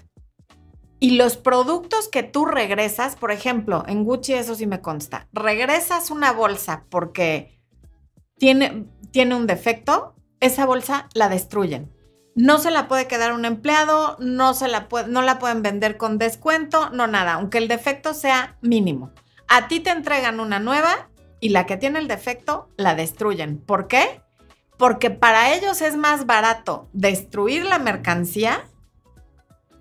[1.00, 6.10] Y los productos que tú regresas, por ejemplo, en Gucci eso sí me consta, regresas
[6.10, 7.60] una bolsa porque
[8.36, 11.92] tiene, tiene un defecto, esa bolsa la destruyen.
[12.34, 16.18] No se la puede quedar un empleado, no, se la no la pueden vender con
[16.18, 19.12] descuento, no nada, aunque el defecto sea mínimo.
[19.48, 23.58] A ti te entregan una nueva y la que tiene el defecto la destruyen.
[23.58, 24.22] ¿Por qué?
[24.78, 28.64] porque para ellos es más barato destruir la mercancía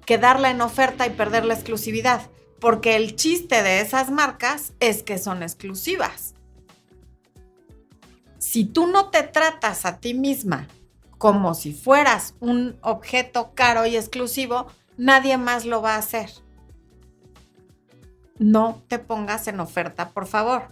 [0.08, 2.22] que darla en oferta y perder la exclusividad,
[2.62, 6.34] porque el chiste de esas marcas es que son exclusivas.
[8.39, 10.67] Si tú no te tratas a ti misma
[11.17, 14.67] como si fueras un objeto caro y exclusivo,
[14.98, 16.30] nadie más lo va a hacer.
[18.39, 20.70] No te pongas en oferta, por favor.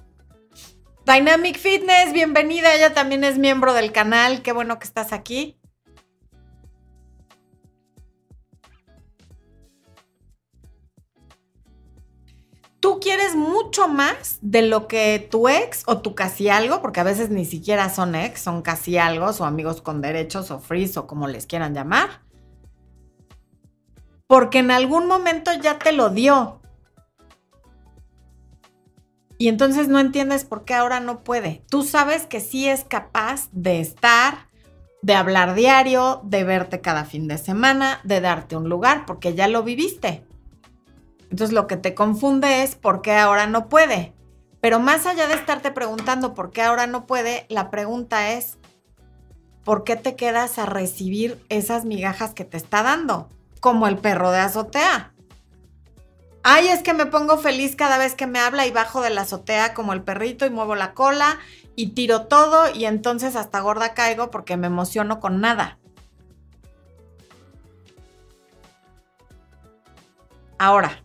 [1.05, 5.57] Dynamic Fitness, bienvenida, ella también es miembro del canal, qué bueno que estás aquí.
[12.85, 17.03] Tú quieres mucho más de lo que tu ex o tu casi algo, porque a
[17.03, 21.07] veces ni siquiera son ex, son casi algo, o amigos con derechos o fris o
[21.07, 22.21] como les quieran llamar,
[24.27, 26.61] porque en algún momento ya te lo dio.
[29.39, 31.63] Y entonces no entiendes por qué ahora no puede.
[31.71, 34.49] Tú sabes que sí es capaz de estar,
[35.01, 39.47] de hablar diario, de verte cada fin de semana, de darte un lugar, porque ya
[39.47, 40.23] lo viviste.
[41.31, 44.13] Entonces lo que te confunde es por qué ahora no puede.
[44.61, 48.57] Pero más allá de estarte preguntando por qué ahora no puede, la pregunta es,
[49.63, 53.29] ¿por qué te quedas a recibir esas migajas que te está dando?
[53.59, 55.13] Como el perro de azotea.
[56.41, 59.21] Ay, es que me pongo feliz cada vez que me habla y bajo de la
[59.21, 61.39] azotea como el perrito y muevo la cola
[61.75, 65.79] y tiro todo y entonces hasta gorda caigo porque me emociono con nada.
[70.57, 71.03] Ahora,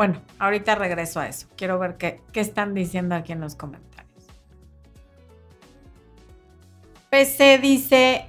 [0.00, 1.46] bueno, ahorita regreso a eso.
[1.58, 4.24] Quiero ver qué, están diciendo aquí en los comentarios.
[7.10, 8.26] PC dice,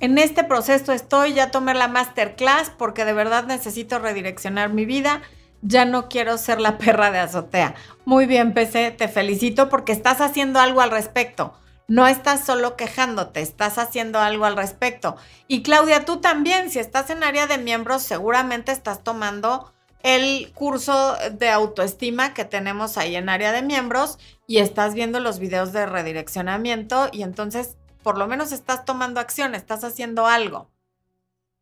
[0.00, 5.20] en este proceso estoy, ya tomé la masterclass porque de verdad necesito redireccionar mi vida.
[5.60, 7.74] Ya no quiero ser la perra de azotea.
[8.06, 11.52] Muy bien, PC, te felicito porque estás haciendo algo al respecto.
[11.86, 15.16] No estás solo quejándote, estás haciendo algo al respecto.
[15.48, 21.16] Y Claudia, tú también, si estás en área de miembros, seguramente estás tomando el curso
[21.32, 25.86] de autoestima que tenemos ahí en área de miembros y estás viendo los videos de
[25.86, 30.70] redireccionamiento y entonces por lo menos estás tomando acción, estás haciendo algo.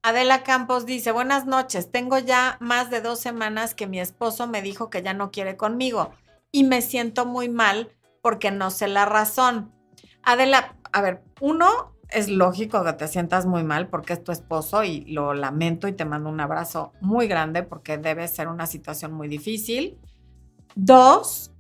[0.03, 4.61] Adela Campos dice, buenas noches, tengo ya más de dos semanas que mi esposo me
[4.61, 6.11] dijo que ya no quiere conmigo
[6.51, 9.73] y me siento muy mal porque no sé la razón.
[10.25, 14.85] Adela, a ver, uno, es lógico que te sientas muy mal porque es tu esposo
[14.85, 19.13] y lo lamento y te mando un abrazo muy grande porque debe ser una situación
[19.13, 19.99] muy difícil.
[20.75, 21.53] Dos,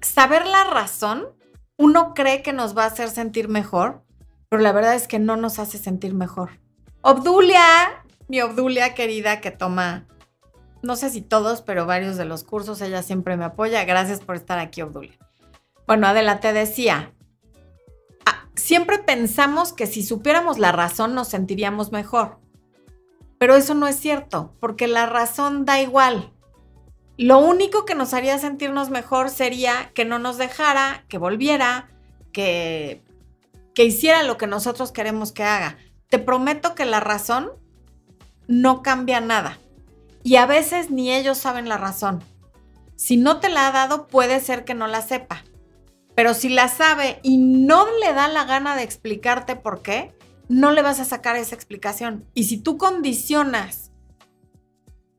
[0.00, 1.26] saber la razón,
[1.76, 4.02] uno cree que nos va a hacer sentir mejor,
[4.48, 6.50] pero la verdad es que no nos hace sentir mejor.
[7.02, 10.06] Obdulia, mi Obdulia querida que toma,
[10.82, 13.84] no sé si todos, pero varios de los cursos, ella siempre me apoya.
[13.84, 15.18] Gracias por estar aquí, Obdulia.
[15.86, 17.12] Bueno, Adela, te decía,
[18.24, 22.38] ah, siempre pensamos que si supiéramos la razón nos sentiríamos mejor,
[23.38, 26.32] pero eso no es cierto, porque la razón da igual.
[27.18, 31.88] Lo único que nos haría sentirnos mejor sería que no nos dejara, que volviera,
[32.32, 33.02] que,
[33.74, 35.78] que hiciera lo que nosotros queremos que haga.
[36.08, 37.50] Te prometo que la razón
[38.48, 39.58] no cambia nada.
[40.24, 42.22] Y a veces ni ellos saben la razón.
[42.96, 45.44] Si no te la ha dado, puede ser que no la sepa.
[46.16, 50.12] Pero si la sabe y no le da la gana de explicarte por qué,
[50.48, 52.24] no le vas a sacar esa explicación.
[52.32, 53.92] Y si tú condicionas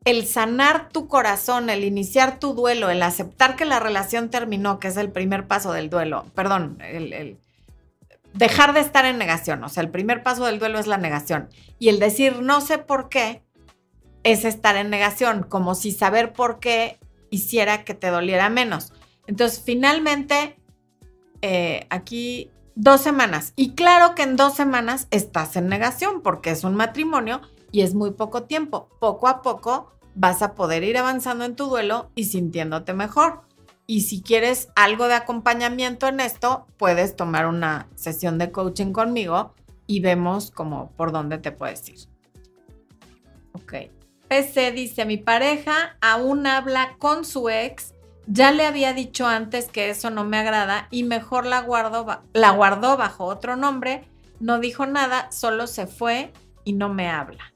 [0.06, 4.88] el sanar tu corazón, el iniciar tu duelo, el aceptar que la relación terminó, que
[4.88, 7.38] es el primer paso del duelo, perdón, el,
[8.34, 11.50] dejar de estar en negación, o sea, el primer paso del duelo es la negación.
[11.78, 13.44] Y el decir no sé por qué
[14.24, 16.98] es estar en negación, como si saber por qué
[17.30, 18.94] hiciera que te doliera menos.
[19.28, 20.58] Entonces, finalmente,
[21.42, 23.54] eh, aquí dos semanas.
[23.56, 27.94] Y claro que en dos semanas estás en negación porque es un matrimonio y es
[27.94, 28.90] muy poco tiempo.
[29.00, 33.42] Poco a poco vas a poder ir avanzando en tu duelo y sintiéndote mejor.
[33.88, 39.54] Y si quieres algo de acompañamiento en esto, puedes tomar una sesión de coaching conmigo
[39.88, 42.00] y vemos como por dónde te puedes ir.
[43.54, 43.74] Ok.
[44.28, 47.94] PC dice, mi pareja aún habla con su ex
[48.28, 51.66] ya le había dicho antes que eso no me agrada y mejor la,
[52.34, 54.08] la guardó bajo otro nombre,
[54.40, 57.54] no dijo nada, solo se fue y no me habla.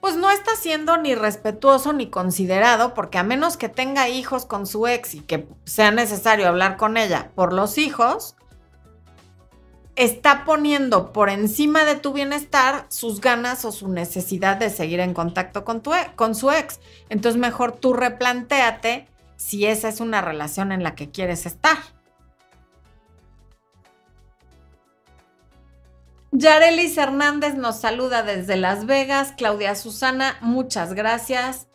[0.00, 4.66] Pues no está siendo ni respetuoso ni considerado, porque a menos que tenga hijos con
[4.66, 8.34] su ex y que sea necesario hablar con ella por los hijos,
[10.00, 15.12] está poniendo por encima de tu bienestar sus ganas o su necesidad de seguir en
[15.12, 16.80] contacto con, tu, e, con su ex.
[17.10, 21.76] Entonces mejor tú replantéate si esa es una relación en la que quieres estar.
[26.32, 29.34] Yarelis Hernández nos saluda desde Las Vegas.
[29.36, 31.66] Claudia Susana, muchas gracias.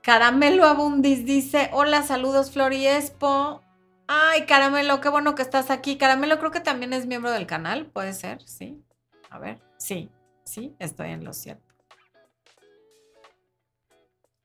[0.00, 3.62] Caramelo Abundis dice, hola, saludos Floriespo.
[4.12, 5.96] Ay, Caramelo, qué bueno que estás aquí.
[5.96, 8.82] Caramelo creo que también es miembro del canal, puede ser, sí.
[9.30, 10.10] A ver, sí,
[10.42, 11.72] sí, estoy en lo cierto.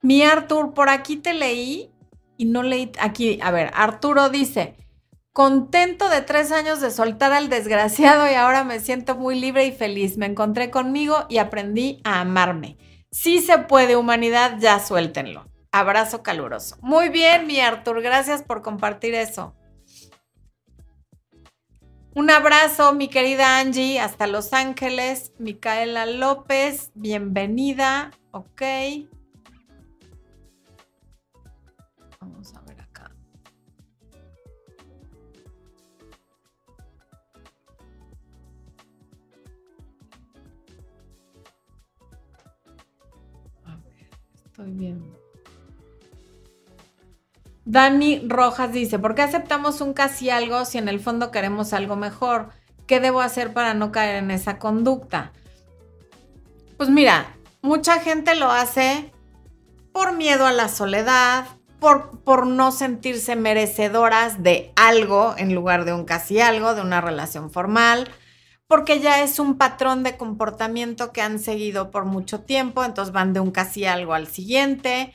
[0.03, 1.91] Mi Artur, por aquí te leí
[2.37, 3.39] y no leí aquí.
[3.41, 4.75] A ver, Arturo dice,
[5.33, 9.71] contento de tres años de soltar al desgraciado y ahora me siento muy libre y
[9.71, 10.15] feliz.
[10.19, 12.77] Me encontré conmigo y aprendí a amarme.
[13.09, 15.54] Si se puede, humanidad, ya suéltenlo.
[15.77, 16.77] Abrazo caluroso.
[16.79, 19.53] Muy bien, mi Artur, gracias por compartir eso.
[22.13, 25.33] Un abrazo, mi querida Angie, hasta Los Ángeles.
[25.37, 28.11] Micaela López, bienvenida.
[28.31, 28.61] Ok.
[32.21, 33.11] Vamos a ver acá.
[43.65, 45.14] A ver, estoy viendo.
[47.65, 51.95] Dani Rojas dice, ¿por qué aceptamos un casi algo si en el fondo queremos algo
[51.95, 52.49] mejor?
[52.85, 55.31] ¿Qué debo hacer para no caer en esa conducta?
[56.77, 59.11] Pues mira, mucha gente lo hace
[59.91, 61.45] por miedo a la soledad,
[61.79, 67.01] por, por, no sentirse merecedoras de algo en lugar de un casi algo, de una
[67.01, 68.09] relación formal,
[68.67, 73.33] porque ya es un patrón de comportamiento que han seguido por mucho tiempo, entonces van
[73.33, 75.13] de un casi algo al siguiente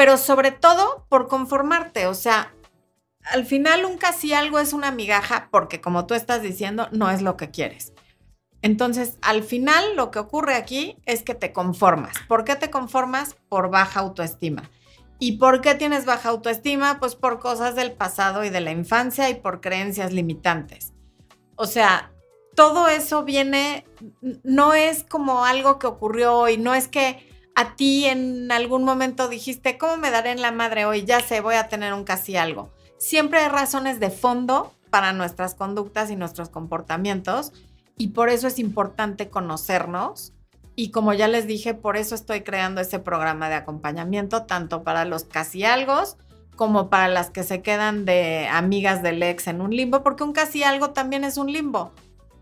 [0.00, 2.54] pero sobre todo por conformarte, o sea,
[3.22, 7.20] al final un casi algo es una migaja porque como tú estás diciendo, no es
[7.20, 7.92] lo que quieres.
[8.62, 12.14] Entonces, al final lo que ocurre aquí es que te conformas.
[12.28, 13.36] ¿Por qué te conformas?
[13.50, 14.62] Por baja autoestima.
[15.18, 16.98] ¿Y por qué tienes baja autoestima?
[16.98, 20.94] Pues por cosas del pasado y de la infancia y por creencias limitantes.
[21.56, 22.10] O sea,
[22.54, 23.84] todo eso viene,
[24.44, 29.28] no es como algo que ocurrió hoy, no es que a ti en algún momento
[29.28, 31.04] dijiste, ¿cómo me daré en la madre hoy?
[31.04, 32.70] Ya sé, voy a tener un casi algo.
[32.98, 37.52] Siempre hay razones de fondo para nuestras conductas y nuestros comportamientos
[37.96, 40.32] y por eso es importante conocernos.
[40.76, 45.04] Y como ya les dije, por eso estoy creando ese programa de acompañamiento, tanto para
[45.04, 46.02] los casi algo
[46.56, 50.32] como para las que se quedan de amigas del ex en un limbo, porque un
[50.32, 51.92] casi algo también es un limbo.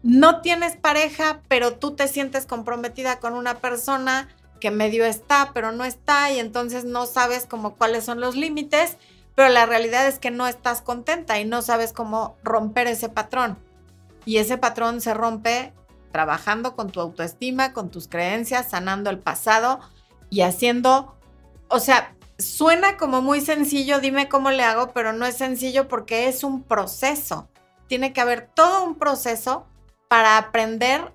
[0.03, 4.29] No tienes pareja, pero tú te sientes comprometida con una persona
[4.61, 8.97] que medio está, pero no está y entonces no sabes como cuáles son los límites,
[9.35, 13.59] pero la realidad es que no estás contenta y no sabes cómo romper ese patrón.
[14.25, 15.73] Y ese patrón se rompe
[16.13, 19.81] trabajando con tu autoestima, con tus creencias, sanando el pasado
[20.31, 21.17] y haciendo,
[21.69, 26.29] o sea, suena como muy sencillo, dime cómo le hago, pero no es sencillo porque
[26.29, 27.49] es un proceso.
[27.87, 29.67] Tiene que haber todo un proceso
[30.09, 31.13] para aprender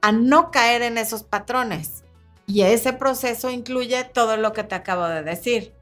[0.00, 2.03] a no caer en esos patrones.
[2.46, 5.74] Y ese proceso incluye todo lo que te acabo de decir.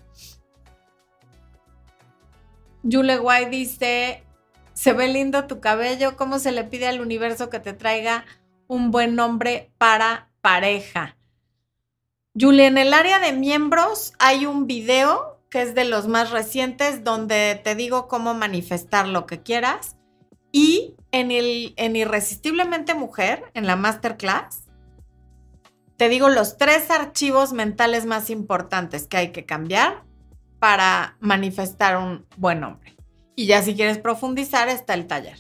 [2.83, 4.25] Yule White dice,
[4.75, 8.25] se ve lindo tu cabello, ¿cómo se le pide al universo que te traiga
[8.67, 11.17] un buen nombre para pareja?
[12.35, 17.05] Yule, en el área de miembros hay un video que es de los más recientes
[17.05, 19.97] donde te digo cómo manifestar lo que quieras.
[20.51, 24.62] Y en, el, en Irresistiblemente Mujer, en la masterclass,
[26.03, 30.03] te digo los tres archivos mentales más importantes que hay que cambiar
[30.59, 32.97] para manifestar un buen hombre.
[33.37, 35.39] Y ya si quieres profundizar está el taller.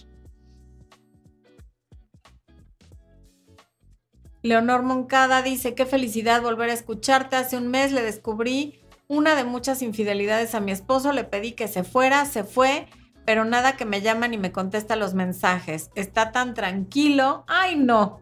[4.42, 7.34] Leonor Moncada dice, qué felicidad volver a escucharte.
[7.34, 11.66] Hace un mes le descubrí una de muchas infidelidades a mi esposo, le pedí que
[11.66, 12.86] se fuera, se fue,
[13.26, 15.90] pero nada que me llama ni me contesta los mensajes.
[15.96, 17.42] Está tan tranquilo.
[17.48, 18.20] Ay, no.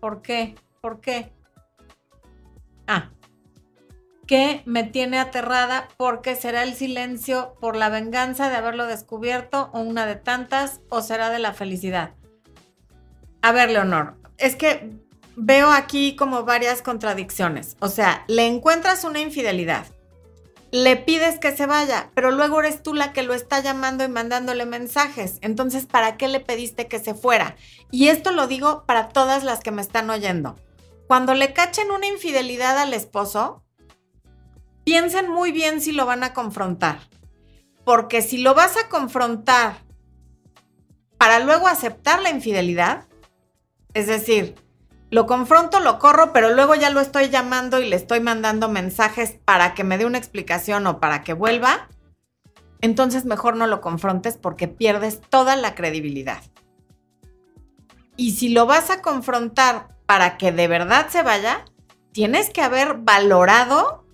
[0.00, 0.54] ¿Por qué?
[0.80, 1.34] ¿Por qué?
[2.92, 3.10] Ah,
[4.26, 9.78] que me tiene aterrada porque será el silencio por la venganza de haberlo descubierto o
[9.78, 12.14] una de tantas o será de la felicidad.
[13.42, 14.90] A ver, Leonor, es que
[15.36, 17.76] veo aquí como varias contradicciones.
[17.78, 19.86] O sea, le encuentras una infidelidad,
[20.72, 24.08] le pides que se vaya, pero luego eres tú la que lo está llamando y
[24.08, 25.38] mandándole mensajes.
[25.42, 27.54] Entonces, ¿para qué le pediste que se fuera?
[27.92, 30.56] Y esto lo digo para todas las que me están oyendo
[31.10, 33.64] cuando le cachen una infidelidad al esposo,
[34.84, 37.00] piensen muy bien si lo van a confrontar.
[37.82, 39.78] Porque si lo vas a confrontar
[41.18, 43.08] para luego aceptar la infidelidad,
[43.92, 44.54] es decir,
[45.10, 49.36] lo confronto, lo corro, pero luego ya lo estoy llamando y le estoy mandando mensajes
[49.44, 51.88] para que me dé una explicación o para que vuelva,
[52.82, 56.40] entonces mejor no lo confrontes porque pierdes toda la credibilidad.
[58.14, 61.64] Y si lo vas a confrontar para que de verdad se vaya,
[62.10, 64.04] tienes que haber valorado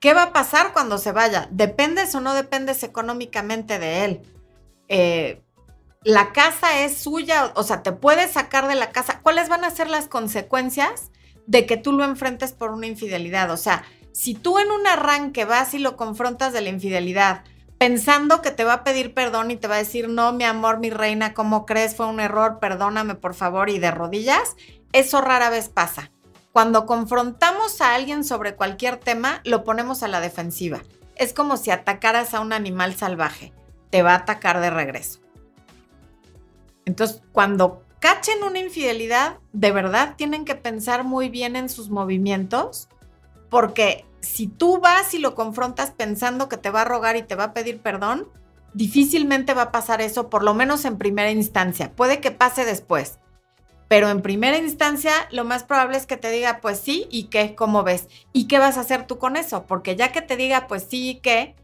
[0.00, 1.46] qué va a pasar cuando se vaya.
[1.52, 4.22] ¿Dependes o no dependes económicamente de él?
[4.88, 5.40] Eh,
[6.02, 9.20] la casa es suya, o sea, te puedes sacar de la casa.
[9.22, 11.12] ¿Cuáles van a ser las consecuencias
[11.46, 13.52] de que tú lo enfrentes por una infidelidad?
[13.52, 17.44] O sea, si tú en un arranque vas y lo confrontas de la infidelidad,
[17.78, 20.78] pensando que te va a pedir perdón y te va a decir, no, mi amor,
[20.78, 21.96] mi reina, ¿cómo crees?
[21.96, 24.56] Fue un error, perdóname por favor y de rodillas,
[24.92, 26.10] eso rara vez pasa.
[26.52, 30.82] Cuando confrontamos a alguien sobre cualquier tema, lo ponemos a la defensiva.
[31.16, 33.52] Es como si atacaras a un animal salvaje.
[33.90, 35.20] Te va a atacar de regreso.
[36.84, 42.88] Entonces, cuando cachen una infidelidad, de verdad tienen que pensar muy bien en sus movimientos,
[43.48, 47.34] porque si tú vas y lo confrontas pensando que te va a rogar y te
[47.34, 48.28] va a pedir perdón,
[48.74, 51.92] difícilmente va a pasar eso, por lo menos en primera instancia.
[51.94, 53.18] Puede que pase después,
[53.92, 57.54] pero en primera instancia lo más probable es que te diga, pues sí, ¿y qué?
[57.54, 58.08] ¿Cómo ves?
[58.32, 59.66] ¿Y qué vas a hacer tú con eso?
[59.66, 61.54] Porque ya que te diga, pues sí, ¿y qué?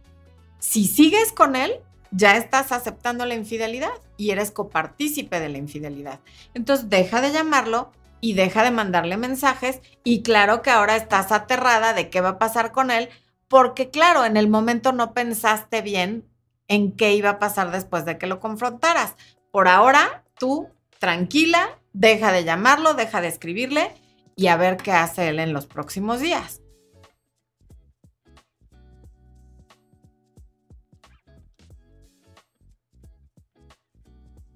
[0.58, 6.20] Si sigues con él, ya estás aceptando la infidelidad y eres copartícipe de la infidelidad.
[6.52, 11.94] Entonces deja de llamarlo y deja de mandarle mensajes y claro que ahora estás aterrada
[11.94, 13.08] de qué va a pasar con él
[13.48, 16.28] porque claro, en el momento no pensaste bien
[16.66, 19.14] en qué iba a pasar después de que lo confrontaras.
[19.50, 20.68] Por ahora, tú
[20.98, 23.90] tranquila, deja de llamarlo, deja de escribirle
[24.36, 26.62] y a ver qué hace él en los próximos días.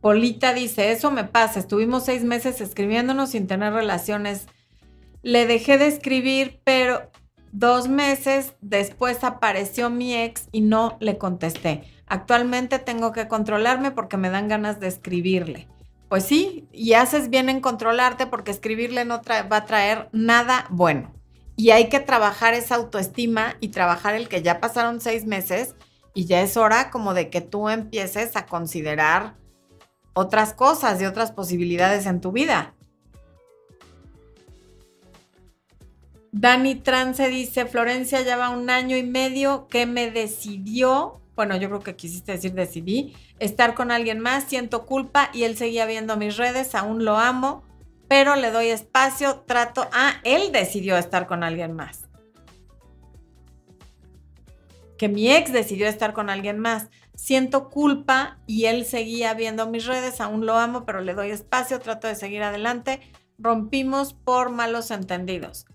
[0.00, 4.46] Polita dice, eso me pasa, estuvimos seis meses escribiéndonos sin tener relaciones.
[5.22, 7.10] Le dejé de escribir, pero
[7.50, 11.82] dos meses después apareció mi ex y no le contesté.
[12.06, 15.71] Actualmente tengo que controlarme porque me dan ganas de escribirle.
[16.12, 21.10] Pues sí, y haces bien en controlarte porque escribirle no va a traer nada bueno.
[21.56, 25.74] Y hay que trabajar esa autoestima y trabajar el que ya pasaron seis meses
[26.12, 29.36] y ya es hora como de que tú empieces a considerar
[30.12, 32.74] otras cosas y otras posibilidades en tu vida.
[36.30, 41.80] Dani Trance dice, Florencia lleva un año y medio que me decidió, bueno, yo creo
[41.80, 46.36] que quisiste decir decidí, estar con alguien más, siento culpa y él seguía viendo mis
[46.36, 47.62] redes, aún lo amo,
[48.08, 52.08] pero le doy espacio, trato, ah, él decidió estar con alguien más.
[54.98, 59.86] Que mi ex decidió estar con alguien más siento culpa y él seguía viendo mis
[59.86, 63.00] redes, aún lo amo, pero le doy espacio, trato de seguir adelante.
[63.38, 65.66] Rompimos por malos entendidos.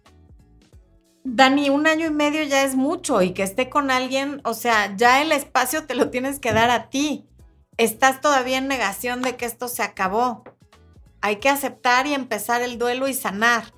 [1.29, 4.95] Dani, un año y medio ya es mucho y que esté con alguien, o sea,
[4.95, 7.27] ya el espacio te lo tienes que dar a ti.
[7.77, 10.43] Estás todavía en negación de que esto se acabó.
[11.21, 13.73] Hay que aceptar y empezar el duelo y sanar.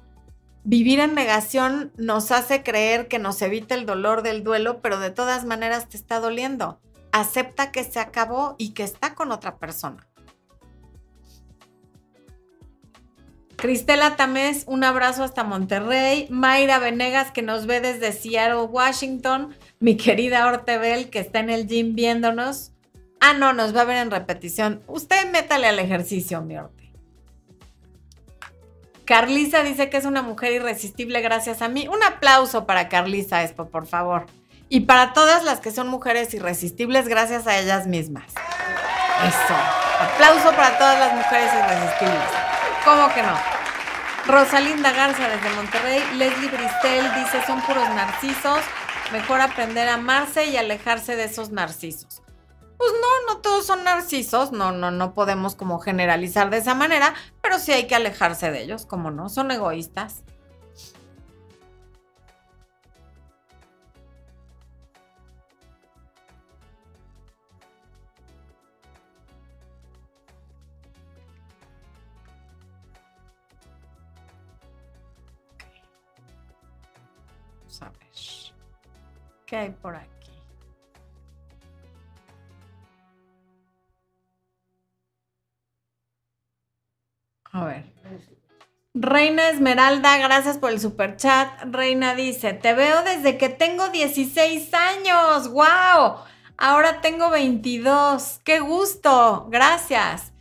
[0.64, 5.10] Vivir en negación nos hace creer que nos evita el dolor del duelo, pero de
[5.10, 6.80] todas maneras te está doliendo
[7.12, 10.08] acepta que se acabó y que está con otra persona.
[13.62, 16.28] Cristela Tamés, un abrazo hasta Monterrey.
[16.30, 19.56] Mayra Venegas, que nos ve desde Seattle, Washington.
[19.80, 22.72] Mi querida Ortebel, que está en el gym viéndonos.
[23.20, 24.82] Ah, no, nos va a ver en repetición.
[24.88, 26.94] Usted métale al ejercicio, mi Orte.
[29.06, 31.88] Carlisa dice que es una mujer irresistible gracias a mí.
[31.88, 34.28] Un aplauso para Carlisa Espo, por favor
[34.70, 38.26] y para todas las que son mujeres irresistibles gracias a ellas mismas.
[39.28, 39.56] Eso.
[40.00, 42.59] Aplauso para todas las mujeres irresistibles.
[42.86, 43.38] ¿Cómo que no?
[44.26, 46.02] Rosalinda Garza desde Monterrey.
[46.16, 48.60] Leslie Bristel dice, son puros narcisos.
[49.12, 52.22] Mejor aprender a amarse y alejarse de esos narcisos.
[52.78, 57.14] Pues no, no todos son narcisos, no, no, no podemos como generalizar de esa manera,
[57.42, 60.24] pero sí hay que alejarse de ellos, como no, son egoístas.
[79.50, 80.08] ¿Qué hay por aquí?
[87.52, 87.86] A ver.
[88.94, 91.50] Reina Esmeralda, gracias por el super chat.
[91.64, 95.50] Reina dice, te veo desde que tengo 16 años.
[95.50, 96.18] ¡Wow!
[96.58, 98.42] Ahora tengo 22.
[98.44, 99.48] ¡Qué gusto!
[99.50, 100.32] Gracias.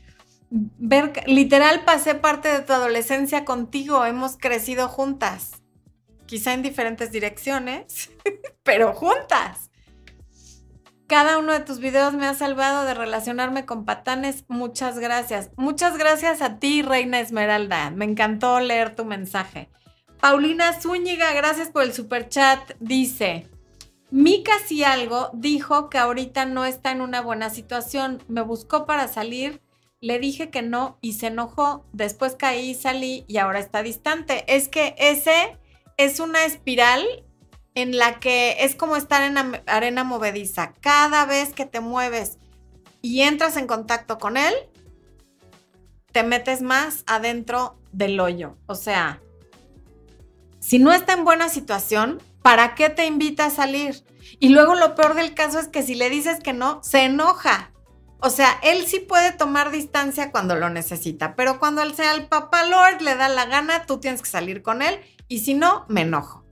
[1.27, 4.05] Literal pasé parte de tu adolescencia contigo.
[4.05, 5.63] Hemos crecido juntas
[6.29, 8.11] quizá en diferentes direcciones,
[8.63, 9.71] pero juntas.
[11.09, 14.45] Cada uno de tus videos me ha salvado de relacionarme con patanes.
[14.47, 15.51] Muchas gracias.
[15.57, 17.91] Muchas gracias a ti, Reina Esmeralda.
[17.91, 19.71] Me encantó leer tu mensaje.
[20.21, 22.61] Paulina Zúñiga, gracias por el super chat.
[22.79, 23.49] Dice,
[24.11, 28.23] Mica si algo dijo que ahorita no está en una buena situación.
[28.29, 29.63] Me buscó para salir
[30.01, 34.45] le dije que no y se enojó, después caí salí y ahora está distante.
[34.47, 35.59] Es que ese
[35.99, 37.05] es una espiral
[37.75, 39.37] en la que es como estar en
[39.67, 40.73] arena movediza.
[40.81, 42.39] Cada vez que te mueves
[43.03, 44.55] y entras en contacto con él,
[46.13, 48.57] te metes más adentro del hoyo.
[48.67, 49.21] O sea,
[50.61, 54.05] si no está en buena situación, ¿para qué te invita a salir?
[54.39, 57.73] Y luego lo peor del caso es que si le dices que no, se enoja.
[58.21, 62.27] O sea, él sí puede tomar distancia cuando lo necesita, pero cuando al sea el
[62.27, 64.99] papá Lord le da la gana, tú tienes que salir con él
[65.29, 66.45] y si no, me enojo.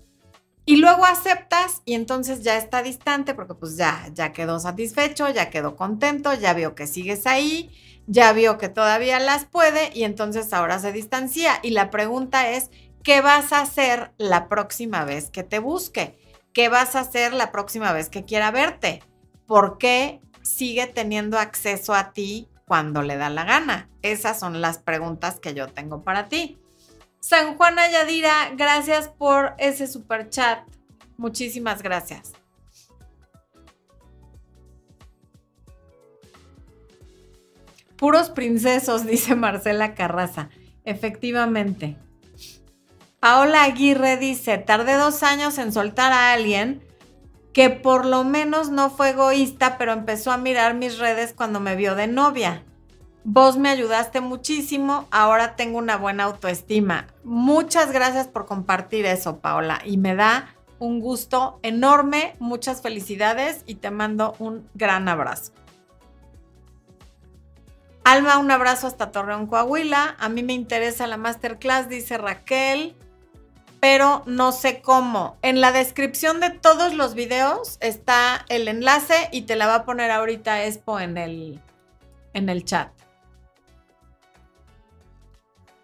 [0.65, 5.49] Y luego aceptas y entonces ya está distante porque pues ya, ya quedó satisfecho, ya
[5.49, 7.71] quedó contento, ya vio que sigues ahí,
[8.09, 11.61] ya vio que todavía las puede y entonces ahora se distancia.
[11.63, 12.71] Y la pregunta es,
[13.05, 16.19] ¿qué vas a hacer la próxima vez que te busque?
[16.53, 19.05] ¿Qué vas a hacer la próxima vez que quiera verte?
[19.47, 23.89] ¿Por qué sigue teniendo acceso a ti cuando le da la gana?
[24.03, 26.59] Esas son las preguntas que yo tengo para ti.
[27.21, 30.61] San Juan Ayadira, gracias por ese super chat.
[31.17, 32.33] Muchísimas gracias.
[37.97, 40.51] Puros princesos, dice Marcela Carraza.
[40.85, 41.97] Efectivamente.
[43.19, 46.86] Paola Aguirre dice, tardé dos años en soltar a alguien
[47.57, 51.75] que por lo menos no fue egoísta, pero empezó a mirar mis redes cuando me
[51.75, 52.63] vio de novia.
[53.25, 57.07] Vos me ayudaste muchísimo, ahora tengo una buena autoestima.
[57.25, 63.77] Muchas gracias por compartir eso, Paola, y me da un gusto enorme, muchas felicidades y
[63.77, 65.53] te mando un gran abrazo.
[68.05, 70.15] Alma, un abrazo hasta Torreón, Coahuila.
[70.19, 72.97] A mí me interesa la masterclass, dice Raquel,
[73.89, 75.39] pero no sé cómo.
[75.43, 79.85] En la descripción de todos los videos está el enlace y te la va a
[79.85, 81.61] poner ahorita Expo en el,
[82.35, 82.91] en el chat.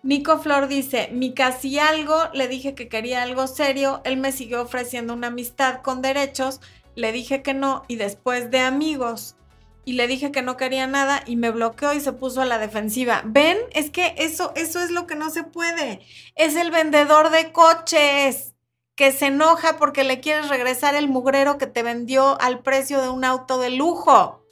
[0.03, 4.63] Nico Flor dice, mi casi algo, le dije que quería algo serio, él me siguió
[4.63, 6.61] ofreciendo una amistad con derechos,
[6.97, 9.37] le dije que no y después de amigos
[9.85, 12.59] y le dije que no quería nada y me bloqueó y se puso a la
[12.59, 13.23] defensiva.
[13.25, 13.59] ¿Ven?
[13.73, 16.01] Es que eso, eso es lo que no se puede.
[16.37, 18.55] Es el vendedor de coches
[18.95, 23.09] que se enoja porque le quieres regresar el mugrero que te vendió al precio de
[23.09, 24.45] un auto de lujo.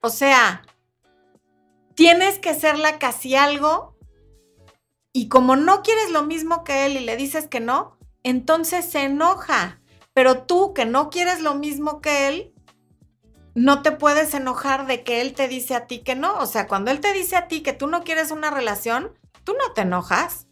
[0.00, 0.62] O sea,
[1.94, 3.96] tienes que serla casi algo
[5.12, 9.04] y como no quieres lo mismo que él y le dices que no, entonces se
[9.04, 9.80] enoja.
[10.12, 12.53] Pero tú que no quieres lo mismo que él,
[13.54, 16.38] no te puedes enojar de que él te dice a ti que no.
[16.38, 19.12] O sea, cuando él te dice a ti que tú no quieres una relación,
[19.44, 20.46] tú no te enojas.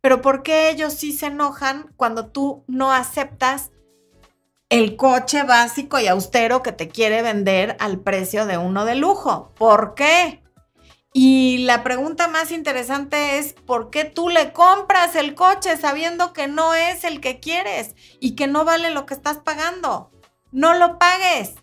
[0.00, 3.72] Pero ¿por qué ellos sí se enojan cuando tú no aceptas
[4.68, 9.52] el coche básico y austero que te quiere vender al precio de uno de lujo?
[9.56, 10.42] ¿Por qué?
[11.12, 16.46] Y la pregunta más interesante es, ¿por qué tú le compras el coche sabiendo que
[16.46, 20.10] no es el que quieres y que no vale lo que estás pagando?
[20.52, 21.54] No lo pagues.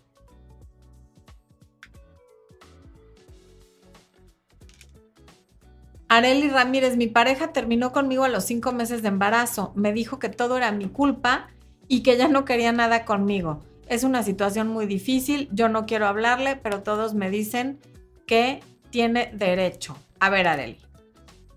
[6.16, 9.72] Areli Ramírez, mi pareja terminó conmigo a los cinco meses de embarazo.
[9.74, 11.48] Me dijo que todo era mi culpa
[11.88, 13.64] y que ya no quería nada conmigo.
[13.88, 17.80] Es una situación muy difícil, yo no quiero hablarle, pero todos me dicen
[18.28, 19.96] que tiene derecho.
[20.20, 20.78] A ver, Adeli,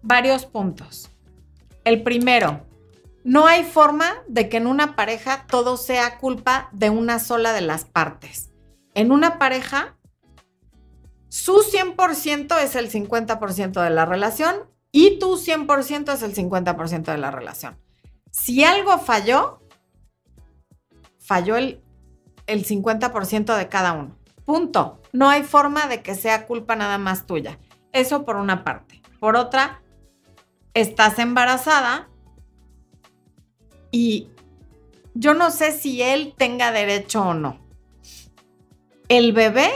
[0.01, 1.11] varios puntos.
[1.83, 2.65] El primero,
[3.23, 7.61] no hay forma de que en una pareja todo sea culpa de una sola de
[7.61, 8.49] las partes.
[8.95, 9.96] En una pareja,
[11.29, 14.55] su 100% es el 50% de la relación
[14.91, 17.77] y tu 100% es el 50% de la relación.
[18.31, 19.61] Si algo falló,
[21.19, 21.83] falló el,
[22.45, 24.17] el 50% de cada uno.
[24.45, 25.01] Punto.
[25.11, 27.59] No hay forma de que sea culpa nada más tuya.
[27.91, 29.01] Eso por una parte.
[29.19, 29.81] Por otra,
[30.73, 32.07] estás embarazada
[33.91, 34.29] y
[35.15, 37.59] yo no sé si él tenga derecho o no.
[39.09, 39.71] El bebé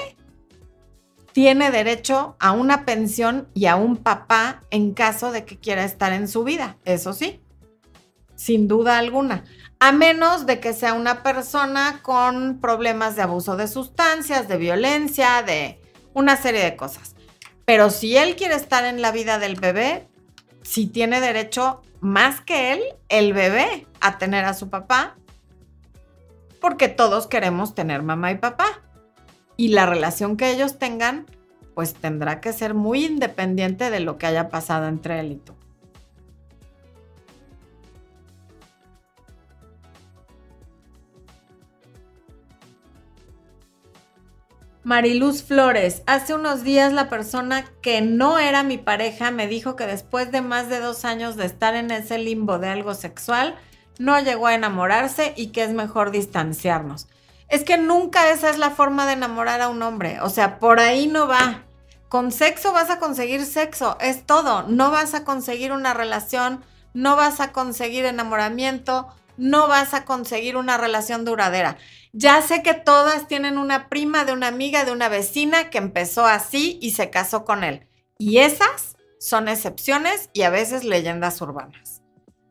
[1.31, 6.13] tiene derecho a una pensión y a un papá en caso de que quiera estar
[6.13, 7.41] en su vida, eso sí,
[8.35, 9.43] sin duda alguna
[9.81, 15.41] a menos de que sea una persona con problemas de abuso de sustancias, de violencia,
[15.41, 15.81] de
[16.13, 17.15] una serie de cosas.
[17.65, 20.07] Pero si él quiere estar en la vida del bebé,
[20.61, 25.15] sí tiene derecho más que él, el bebé, a tener a su papá,
[26.59, 28.83] porque todos queremos tener mamá y papá.
[29.61, 31.27] Y la relación que ellos tengan,
[31.75, 35.53] pues tendrá que ser muy independiente de lo que haya pasado entre él y tú.
[44.81, 49.85] Mariluz Flores, hace unos días la persona que no era mi pareja me dijo que
[49.85, 53.53] después de más de dos años de estar en ese limbo de algo sexual,
[53.99, 57.10] no llegó a enamorarse y que es mejor distanciarnos.
[57.51, 60.79] Es que nunca esa es la forma de enamorar a un hombre, o sea, por
[60.79, 61.65] ahí no va.
[62.07, 64.63] Con sexo vas a conseguir sexo, es todo.
[64.69, 70.55] No vas a conseguir una relación, no vas a conseguir enamoramiento, no vas a conseguir
[70.55, 71.75] una relación duradera.
[72.13, 76.25] Ya sé que todas tienen una prima de una amiga de una vecina que empezó
[76.25, 77.85] así y se casó con él.
[78.17, 82.01] Y esas son excepciones y a veces leyendas urbanas.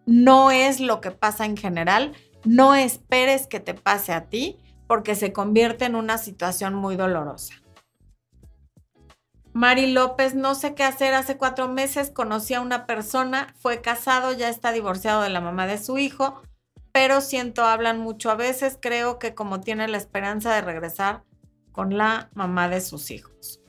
[0.05, 2.13] No es lo que pasa en general.
[2.45, 4.59] No esperes que te pase a ti
[4.91, 7.55] porque se convierte en una situación muy dolorosa.
[9.53, 11.15] Mari López, no sé qué hacer.
[11.15, 15.69] Hace cuatro meses conocí a una persona, fue casado, ya está divorciado de la mamá
[15.69, 16.43] de su hijo
[16.93, 21.23] pero siento hablan mucho a veces, creo que como tiene la esperanza de regresar
[21.73, 23.61] con la mamá de sus hijos.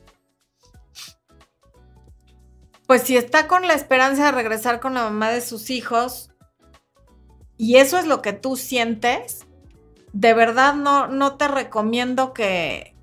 [2.87, 6.31] Pues si está con la esperanza de regresar con la mamá de sus hijos
[7.57, 9.45] y eso es lo que tú sientes,
[10.13, 12.95] de verdad no, no te recomiendo que,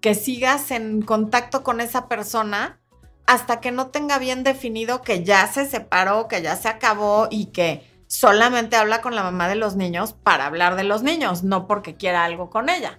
[0.00, 2.80] que sigas en contacto con esa persona
[3.26, 7.46] hasta que no tenga bien definido que ya se separó, que ya se acabó y
[7.46, 11.68] que solamente habla con la mamá de los niños para hablar de los niños, no
[11.68, 12.98] porque quiera algo con ella.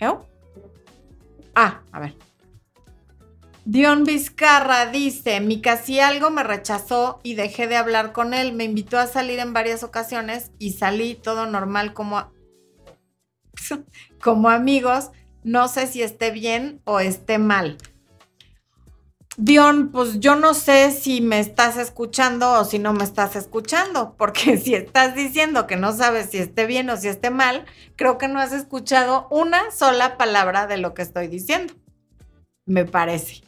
[0.00, 0.12] ¿Eh?
[1.54, 2.16] Ah, a ver.
[3.66, 8.52] Dion Vizcarra dice, mi casi algo me rechazó y dejé de hablar con él.
[8.52, 12.30] Me invitó a salir en varias ocasiones y salí todo normal como,
[14.22, 15.10] como amigos.
[15.44, 17.78] No sé si esté bien o esté mal.
[19.38, 24.14] Dion, pues yo no sé si me estás escuchando o si no me estás escuchando,
[24.16, 27.64] porque si estás diciendo que no sabes si esté bien o si esté mal,
[27.96, 31.72] creo que no has escuchado una sola palabra de lo que estoy diciendo.
[32.66, 33.42] Me parece.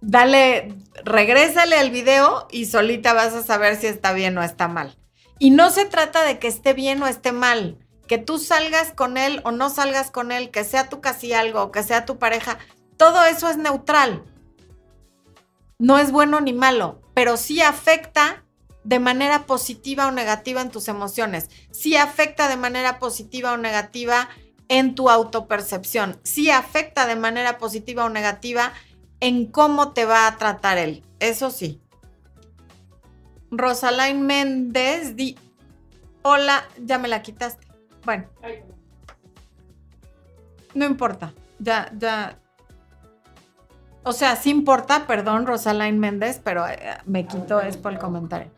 [0.00, 0.74] Dale,
[1.04, 4.96] regrésale al video y solita vas a saber si está bien o está mal.
[5.38, 9.16] Y no se trata de que esté bien o esté mal, que tú salgas con
[9.18, 12.58] él o no salgas con él, que sea tu casi algo que sea tu pareja,
[12.96, 14.24] todo eso es neutral.
[15.78, 18.44] No es bueno ni malo, pero sí afecta
[18.84, 24.28] de manera positiva o negativa en tus emociones, sí afecta de manera positiva o negativa
[24.68, 28.72] en tu autopercepción, sí afecta de manera positiva o negativa
[29.52, 31.80] cómo te va a tratar él, eso sí.
[33.50, 35.36] Rosalind Méndez, di,
[36.22, 37.66] hola, ya me la quitaste.
[38.04, 38.26] Bueno,
[40.74, 42.38] no importa, ya, ya,
[44.02, 48.50] o sea, sí importa, perdón, Rosalind Méndez, pero eh, me quito es por el comentario.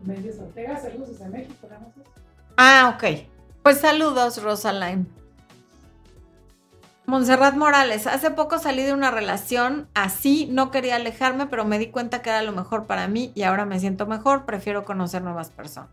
[0.00, 1.68] Méndez Ortega, saludos desde México,
[2.56, 3.28] Ah, ok.
[3.62, 5.06] Pues saludos, Rosalind.
[7.10, 11.88] Montserrat Morales, hace poco salí de una relación así, no quería alejarme, pero me di
[11.88, 15.50] cuenta que era lo mejor para mí y ahora me siento mejor, prefiero conocer nuevas
[15.50, 15.90] personas.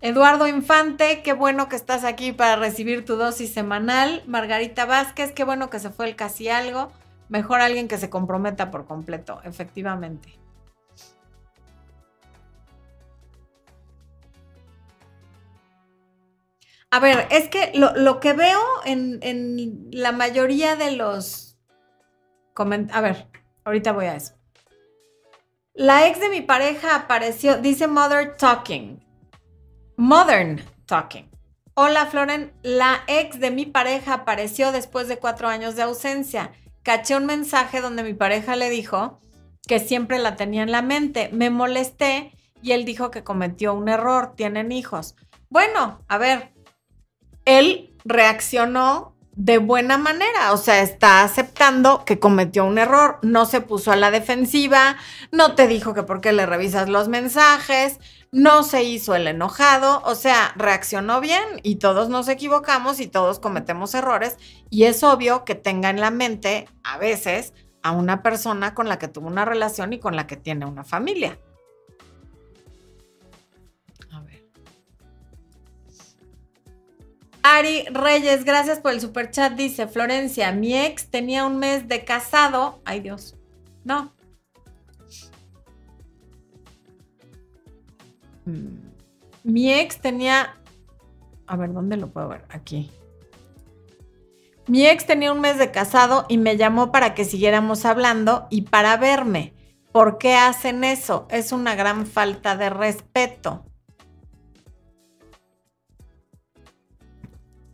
[0.00, 4.24] Eduardo Infante, qué bueno que estás aquí para recibir tu dosis semanal.
[4.26, 6.90] Margarita Vázquez, qué bueno que se fue el casi algo.
[7.28, 10.36] Mejor alguien que se comprometa por completo, efectivamente.
[16.94, 21.58] A ver, es que lo, que veo en, en, la mayoría de los
[22.54, 22.96] comentarios...
[22.96, 23.26] A ver,
[23.64, 24.34] ahorita voy a eso.
[25.72, 29.04] La ex de mi pareja apareció, dice Mother Talking.
[29.96, 31.28] Modern Talking.
[31.74, 36.52] Hola Floren, la ex de mi pareja apareció después de cuatro años de ausencia.
[36.84, 39.18] Caché un mensaje donde mi pareja le dijo
[39.66, 41.28] que siempre la tenía en la mente.
[41.32, 42.30] Me molesté
[42.62, 44.34] y él dijo que cometió un error.
[44.36, 45.16] Tienen hijos.
[45.50, 46.53] Bueno, a ver,
[47.44, 53.60] él reaccionó de buena manera, o sea, está aceptando que cometió un error, no se
[53.60, 54.96] puso a la defensiva,
[55.32, 57.98] no te dijo que por qué le revisas los mensajes,
[58.30, 63.40] no se hizo el enojado, o sea, reaccionó bien y todos nos equivocamos y todos
[63.40, 64.38] cometemos errores
[64.70, 68.98] y es obvio que tenga en la mente a veces a una persona con la
[68.98, 71.38] que tuvo una relación y con la que tiene una familia.
[77.46, 79.52] Ari Reyes, gracias por el super chat.
[79.52, 82.80] Dice Florencia, mi ex tenía un mes de casado.
[82.86, 83.36] Ay Dios,
[83.84, 84.14] no.
[88.46, 88.78] Mm,
[89.42, 90.56] mi ex tenía...
[91.46, 92.46] A ver, ¿dónde lo puedo ver?
[92.48, 92.90] Aquí.
[94.66, 98.62] Mi ex tenía un mes de casado y me llamó para que siguiéramos hablando y
[98.62, 99.52] para verme.
[99.92, 101.26] ¿Por qué hacen eso?
[101.28, 103.66] Es una gran falta de respeto.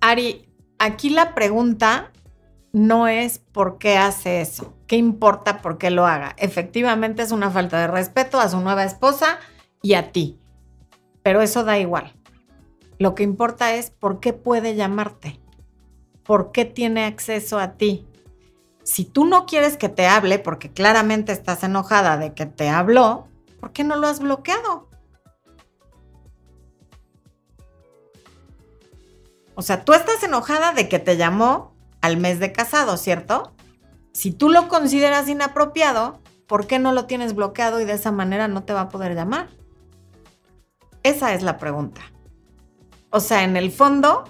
[0.00, 0.48] Ari,
[0.78, 2.10] aquí la pregunta
[2.72, 6.34] no es por qué hace eso, qué importa por qué lo haga.
[6.38, 9.38] Efectivamente es una falta de respeto a su nueva esposa
[9.82, 10.38] y a ti,
[11.22, 12.14] pero eso da igual.
[12.98, 15.40] Lo que importa es por qué puede llamarte,
[16.22, 18.06] por qué tiene acceso a ti.
[18.82, 23.28] Si tú no quieres que te hable porque claramente estás enojada de que te habló,
[23.58, 24.89] ¿por qué no lo has bloqueado?
[29.60, 33.52] O sea, tú estás enojada de que te llamó al mes de casado, ¿cierto?
[34.14, 38.48] Si tú lo consideras inapropiado, ¿por qué no lo tienes bloqueado y de esa manera
[38.48, 39.50] no te va a poder llamar?
[41.02, 42.00] Esa es la pregunta.
[43.10, 44.24] O sea, en el fondo,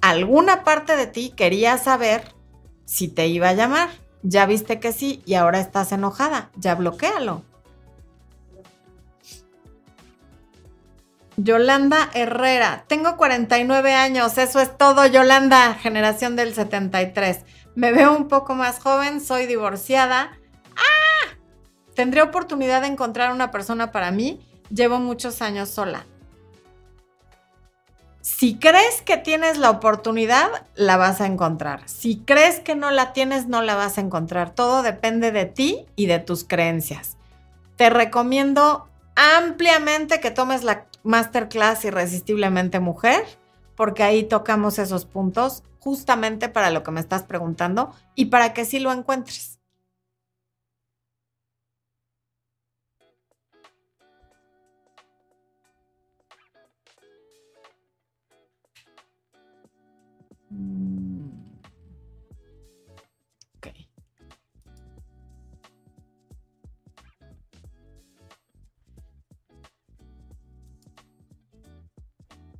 [0.00, 2.34] alguna parte de ti quería saber
[2.86, 3.88] si te iba a llamar.
[4.24, 6.50] Ya viste que sí y ahora estás enojada.
[6.56, 7.44] Ya bloquealo.
[11.36, 17.44] Yolanda Herrera, tengo 49 años, eso es todo, Yolanda, generación del 73.
[17.74, 20.32] Me veo un poco más joven, soy divorciada.
[20.76, 21.36] ¡Ah!
[21.94, 24.40] Tendré oportunidad de encontrar una persona para mí.
[24.70, 26.06] Llevo muchos años sola.
[28.22, 31.86] Si crees que tienes la oportunidad, la vas a encontrar.
[31.86, 34.54] Si crees que no la tienes, no la vas a encontrar.
[34.54, 37.18] Todo depende de ti y de tus creencias.
[37.76, 43.24] Te recomiendo ampliamente que tomes la masterclass Irresistiblemente Mujer,
[43.74, 48.64] porque ahí tocamos esos puntos justamente para lo que me estás preguntando y para que
[48.64, 49.55] sí lo encuentres.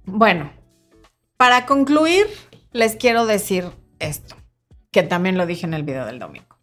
[0.06, 0.52] Bueno,
[1.36, 2.26] para concluir,
[2.72, 4.36] les quiero decir esto,
[4.92, 6.56] que también lo dije en el video del domingo.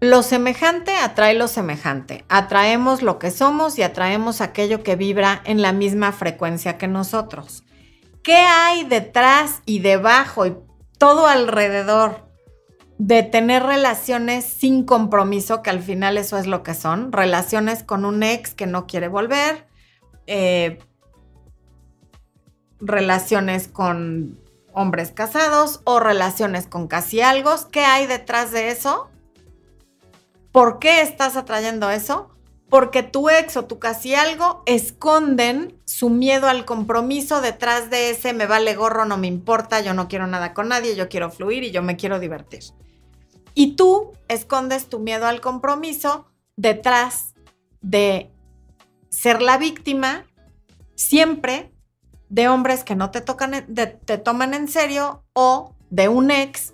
[0.00, 2.24] Lo semejante atrae lo semejante.
[2.28, 7.62] Atraemos lo que somos y atraemos aquello que vibra en la misma frecuencia que nosotros.
[8.22, 10.56] ¿Qué hay detrás y debajo y
[10.98, 12.28] todo alrededor
[12.98, 17.12] de tener relaciones sin compromiso, que al final eso es lo que son?
[17.12, 19.66] Relaciones con un ex que no quiere volver,
[20.26, 20.78] eh,
[22.82, 24.38] relaciones con
[24.74, 27.54] hombres casados o relaciones con casi algo.
[27.70, 29.08] ¿Qué hay detrás de eso?
[30.50, 32.28] ¿Por qué estás atrayendo eso?
[32.68, 38.32] Porque tu ex o tu casi algo esconden su miedo al compromiso detrás de ese
[38.32, 41.64] me vale gorro, no me importa, yo no quiero nada con nadie, yo quiero fluir
[41.64, 42.62] y yo me quiero divertir.
[43.54, 46.26] Y tú escondes tu miedo al compromiso
[46.56, 47.34] detrás
[47.82, 48.30] de
[49.10, 50.24] ser la víctima
[50.94, 51.71] siempre
[52.32, 56.72] de hombres que no te, tocan, te toman en serio o de un ex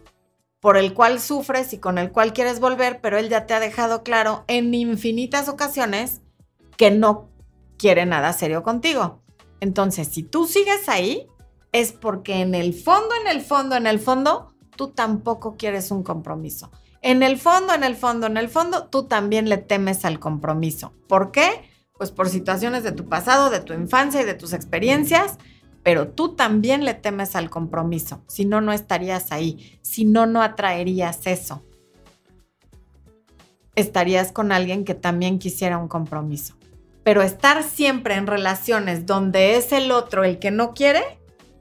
[0.60, 3.60] por el cual sufres y con el cual quieres volver, pero él ya te ha
[3.60, 6.20] dejado claro en infinitas ocasiones
[6.76, 7.28] que no
[7.76, 9.20] quiere nada serio contigo.
[9.58, 11.26] Entonces, si tú sigues ahí,
[11.72, 16.04] es porque en el fondo, en el fondo, en el fondo, tú tampoco quieres un
[16.04, 16.70] compromiso.
[17.02, 20.92] En el fondo, en el fondo, en el fondo, tú también le temes al compromiso.
[21.08, 21.68] ¿Por qué?
[21.98, 25.36] Pues por situaciones de tu pasado, de tu infancia y de tus experiencias,
[25.82, 30.42] pero tú también le temes al compromiso, si no, no estarías ahí, si no, no
[30.42, 31.64] atraerías eso.
[33.74, 36.56] Estarías con alguien que también quisiera un compromiso.
[37.04, 41.02] Pero estar siempre en relaciones donde es el otro el que no quiere,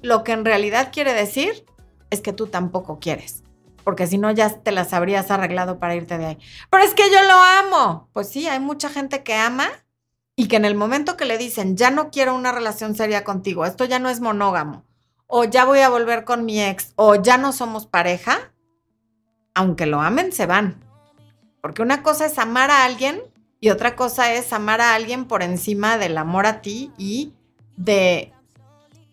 [0.02, 1.66] lo que en realidad quiere decir
[2.10, 3.44] es que tú tampoco quieres.
[3.84, 6.38] Porque si no, ya te las habrías arreglado para irte de ahí.
[6.70, 8.10] Pero es que yo lo amo.
[8.12, 9.70] Pues sí, hay mucha gente que ama
[10.40, 13.66] y que en el momento que le dicen, ya no quiero una relación seria contigo,
[13.66, 14.86] esto ya no es monógamo,
[15.26, 18.54] o ya voy a volver con mi ex, o ya no somos pareja,
[19.56, 20.86] aunque lo amen, se van.
[21.60, 23.20] Porque una cosa es amar a alguien
[23.60, 27.34] y otra cosa es amar a alguien por encima del amor a ti y
[27.76, 28.32] de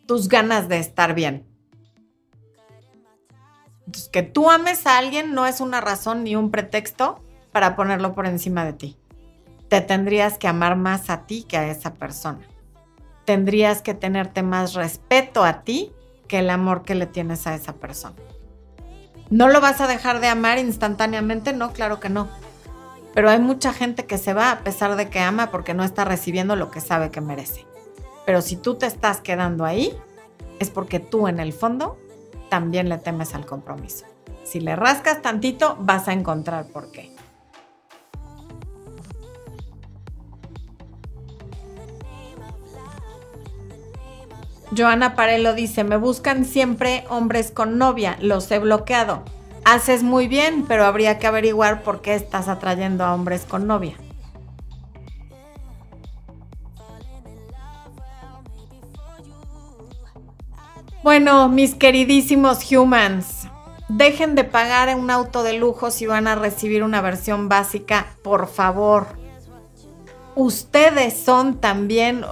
[0.06, 1.46] tus ganas de estar bien.
[3.86, 8.14] Entonces, que tú ames a alguien no es una razón ni un pretexto para ponerlo
[8.14, 8.98] por encima de ti
[9.68, 12.40] te tendrías que amar más a ti que a esa persona.
[13.24, 15.92] Tendrías que tenerte más respeto a ti
[16.28, 18.16] que el amor que le tienes a esa persona.
[19.30, 21.52] ¿No lo vas a dejar de amar instantáneamente?
[21.52, 22.28] No, claro que no.
[23.14, 26.04] Pero hay mucha gente que se va a pesar de que ama porque no está
[26.04, 27.64] recibiendo lo que sabe que merece.
[28.26, 29.96] Pero si tú te estás quedando ahí,
[30.58, 31.98] es porque tú en el fondo
[32.48, 34.04] también le temes al compromiso.
[34.44, 37.13] Si le rascas tantito, vas a encontrar por qué.
[44.76, 49.22] Joana Parelo dice, me buscan siempre hombres con novia, los he bloqueado.
[49.64, 53.94] Haces muy bien, pero habría que averiguar por qué estás atrayendo a hombres con novia.
[61.02, 63.48] Bueno, mis queridísimos humans,
[63.88, 68.48] dejen de pagar un auto de lujo si van a recibir una versión básica, por
[68.48, 69.23] favor.
[70.36, 72.24] Ustedes son también,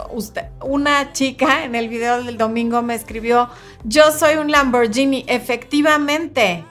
[0.60, 3.48] una chica en el video del domingo me escribió,
[3.84, 6.64] yo soy un Lamborghini, efectivamente.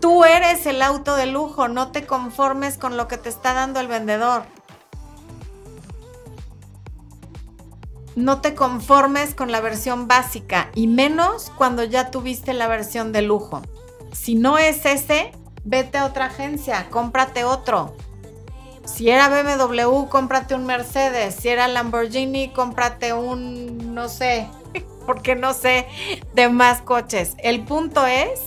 [0.00, 3.80] Tú eres el auto de lujo, no te conformes con lo que te está dando
[3.80, 4.42] el vendedor.
[8.18, 13.22] no te conformes con la versión básica y menos cuando ya tuviste la versión de
[13.22, 13.62] lujo.
[14.12, 15.30] Si no es ese,
[15.64, 17.96] vete a otra agencia, cómprate otro.
[18.88, 21.34] Si era BMW, cómprate un Mercedes.
[21.34, 24.48] Si era Lamborghini, cómprate un, no sé,
[25.06, 25.86] porque no sé
[26.34, 27.34] de más coches.
[27.38, 28.40] El punto es,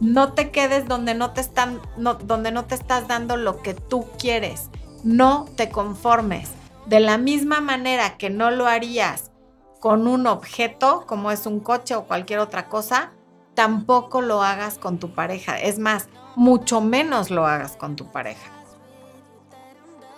[0.00, 4.06] no te quedes donde no te están, donde no te estás dando lo que tú
[4.18, 4.70] quieres.
[5.02, 6.50] No te conformes.
[6.86, 9.32] De la misma manera que no lo harías
[9.80, 13.10] con un objeto, como es un coche o cualquier otra cosa,
[13.54, 15.58] tampoco lo hagas con tu pareja.
[15.58, 18.55] Es más, mucho menos lo hagas con tu pareja.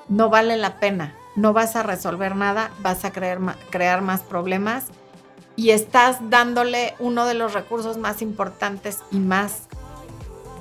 [0.09, 1.15] No vale la pena.
[1.37, 3.39] No vas a resolver nada, vas a crear,
[3.71, 4.87] crear más problemas
[5.59, 9.63] y estás dándole uno de los recursos más importantes y más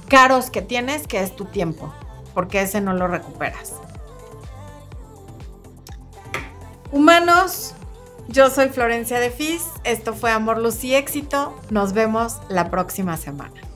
[0.07, 1.93] caros que tienes, que es tu tiempo,
[2.33, 3.73] porque ese no lo recuperas.
[6.91, 7.75] Humanos,
[8.27, 13.17] yo soy Florencia de Fis, esto fue Amor, Luz y Éxito, nos vemos la próxima
[13.17, 13.66] semana.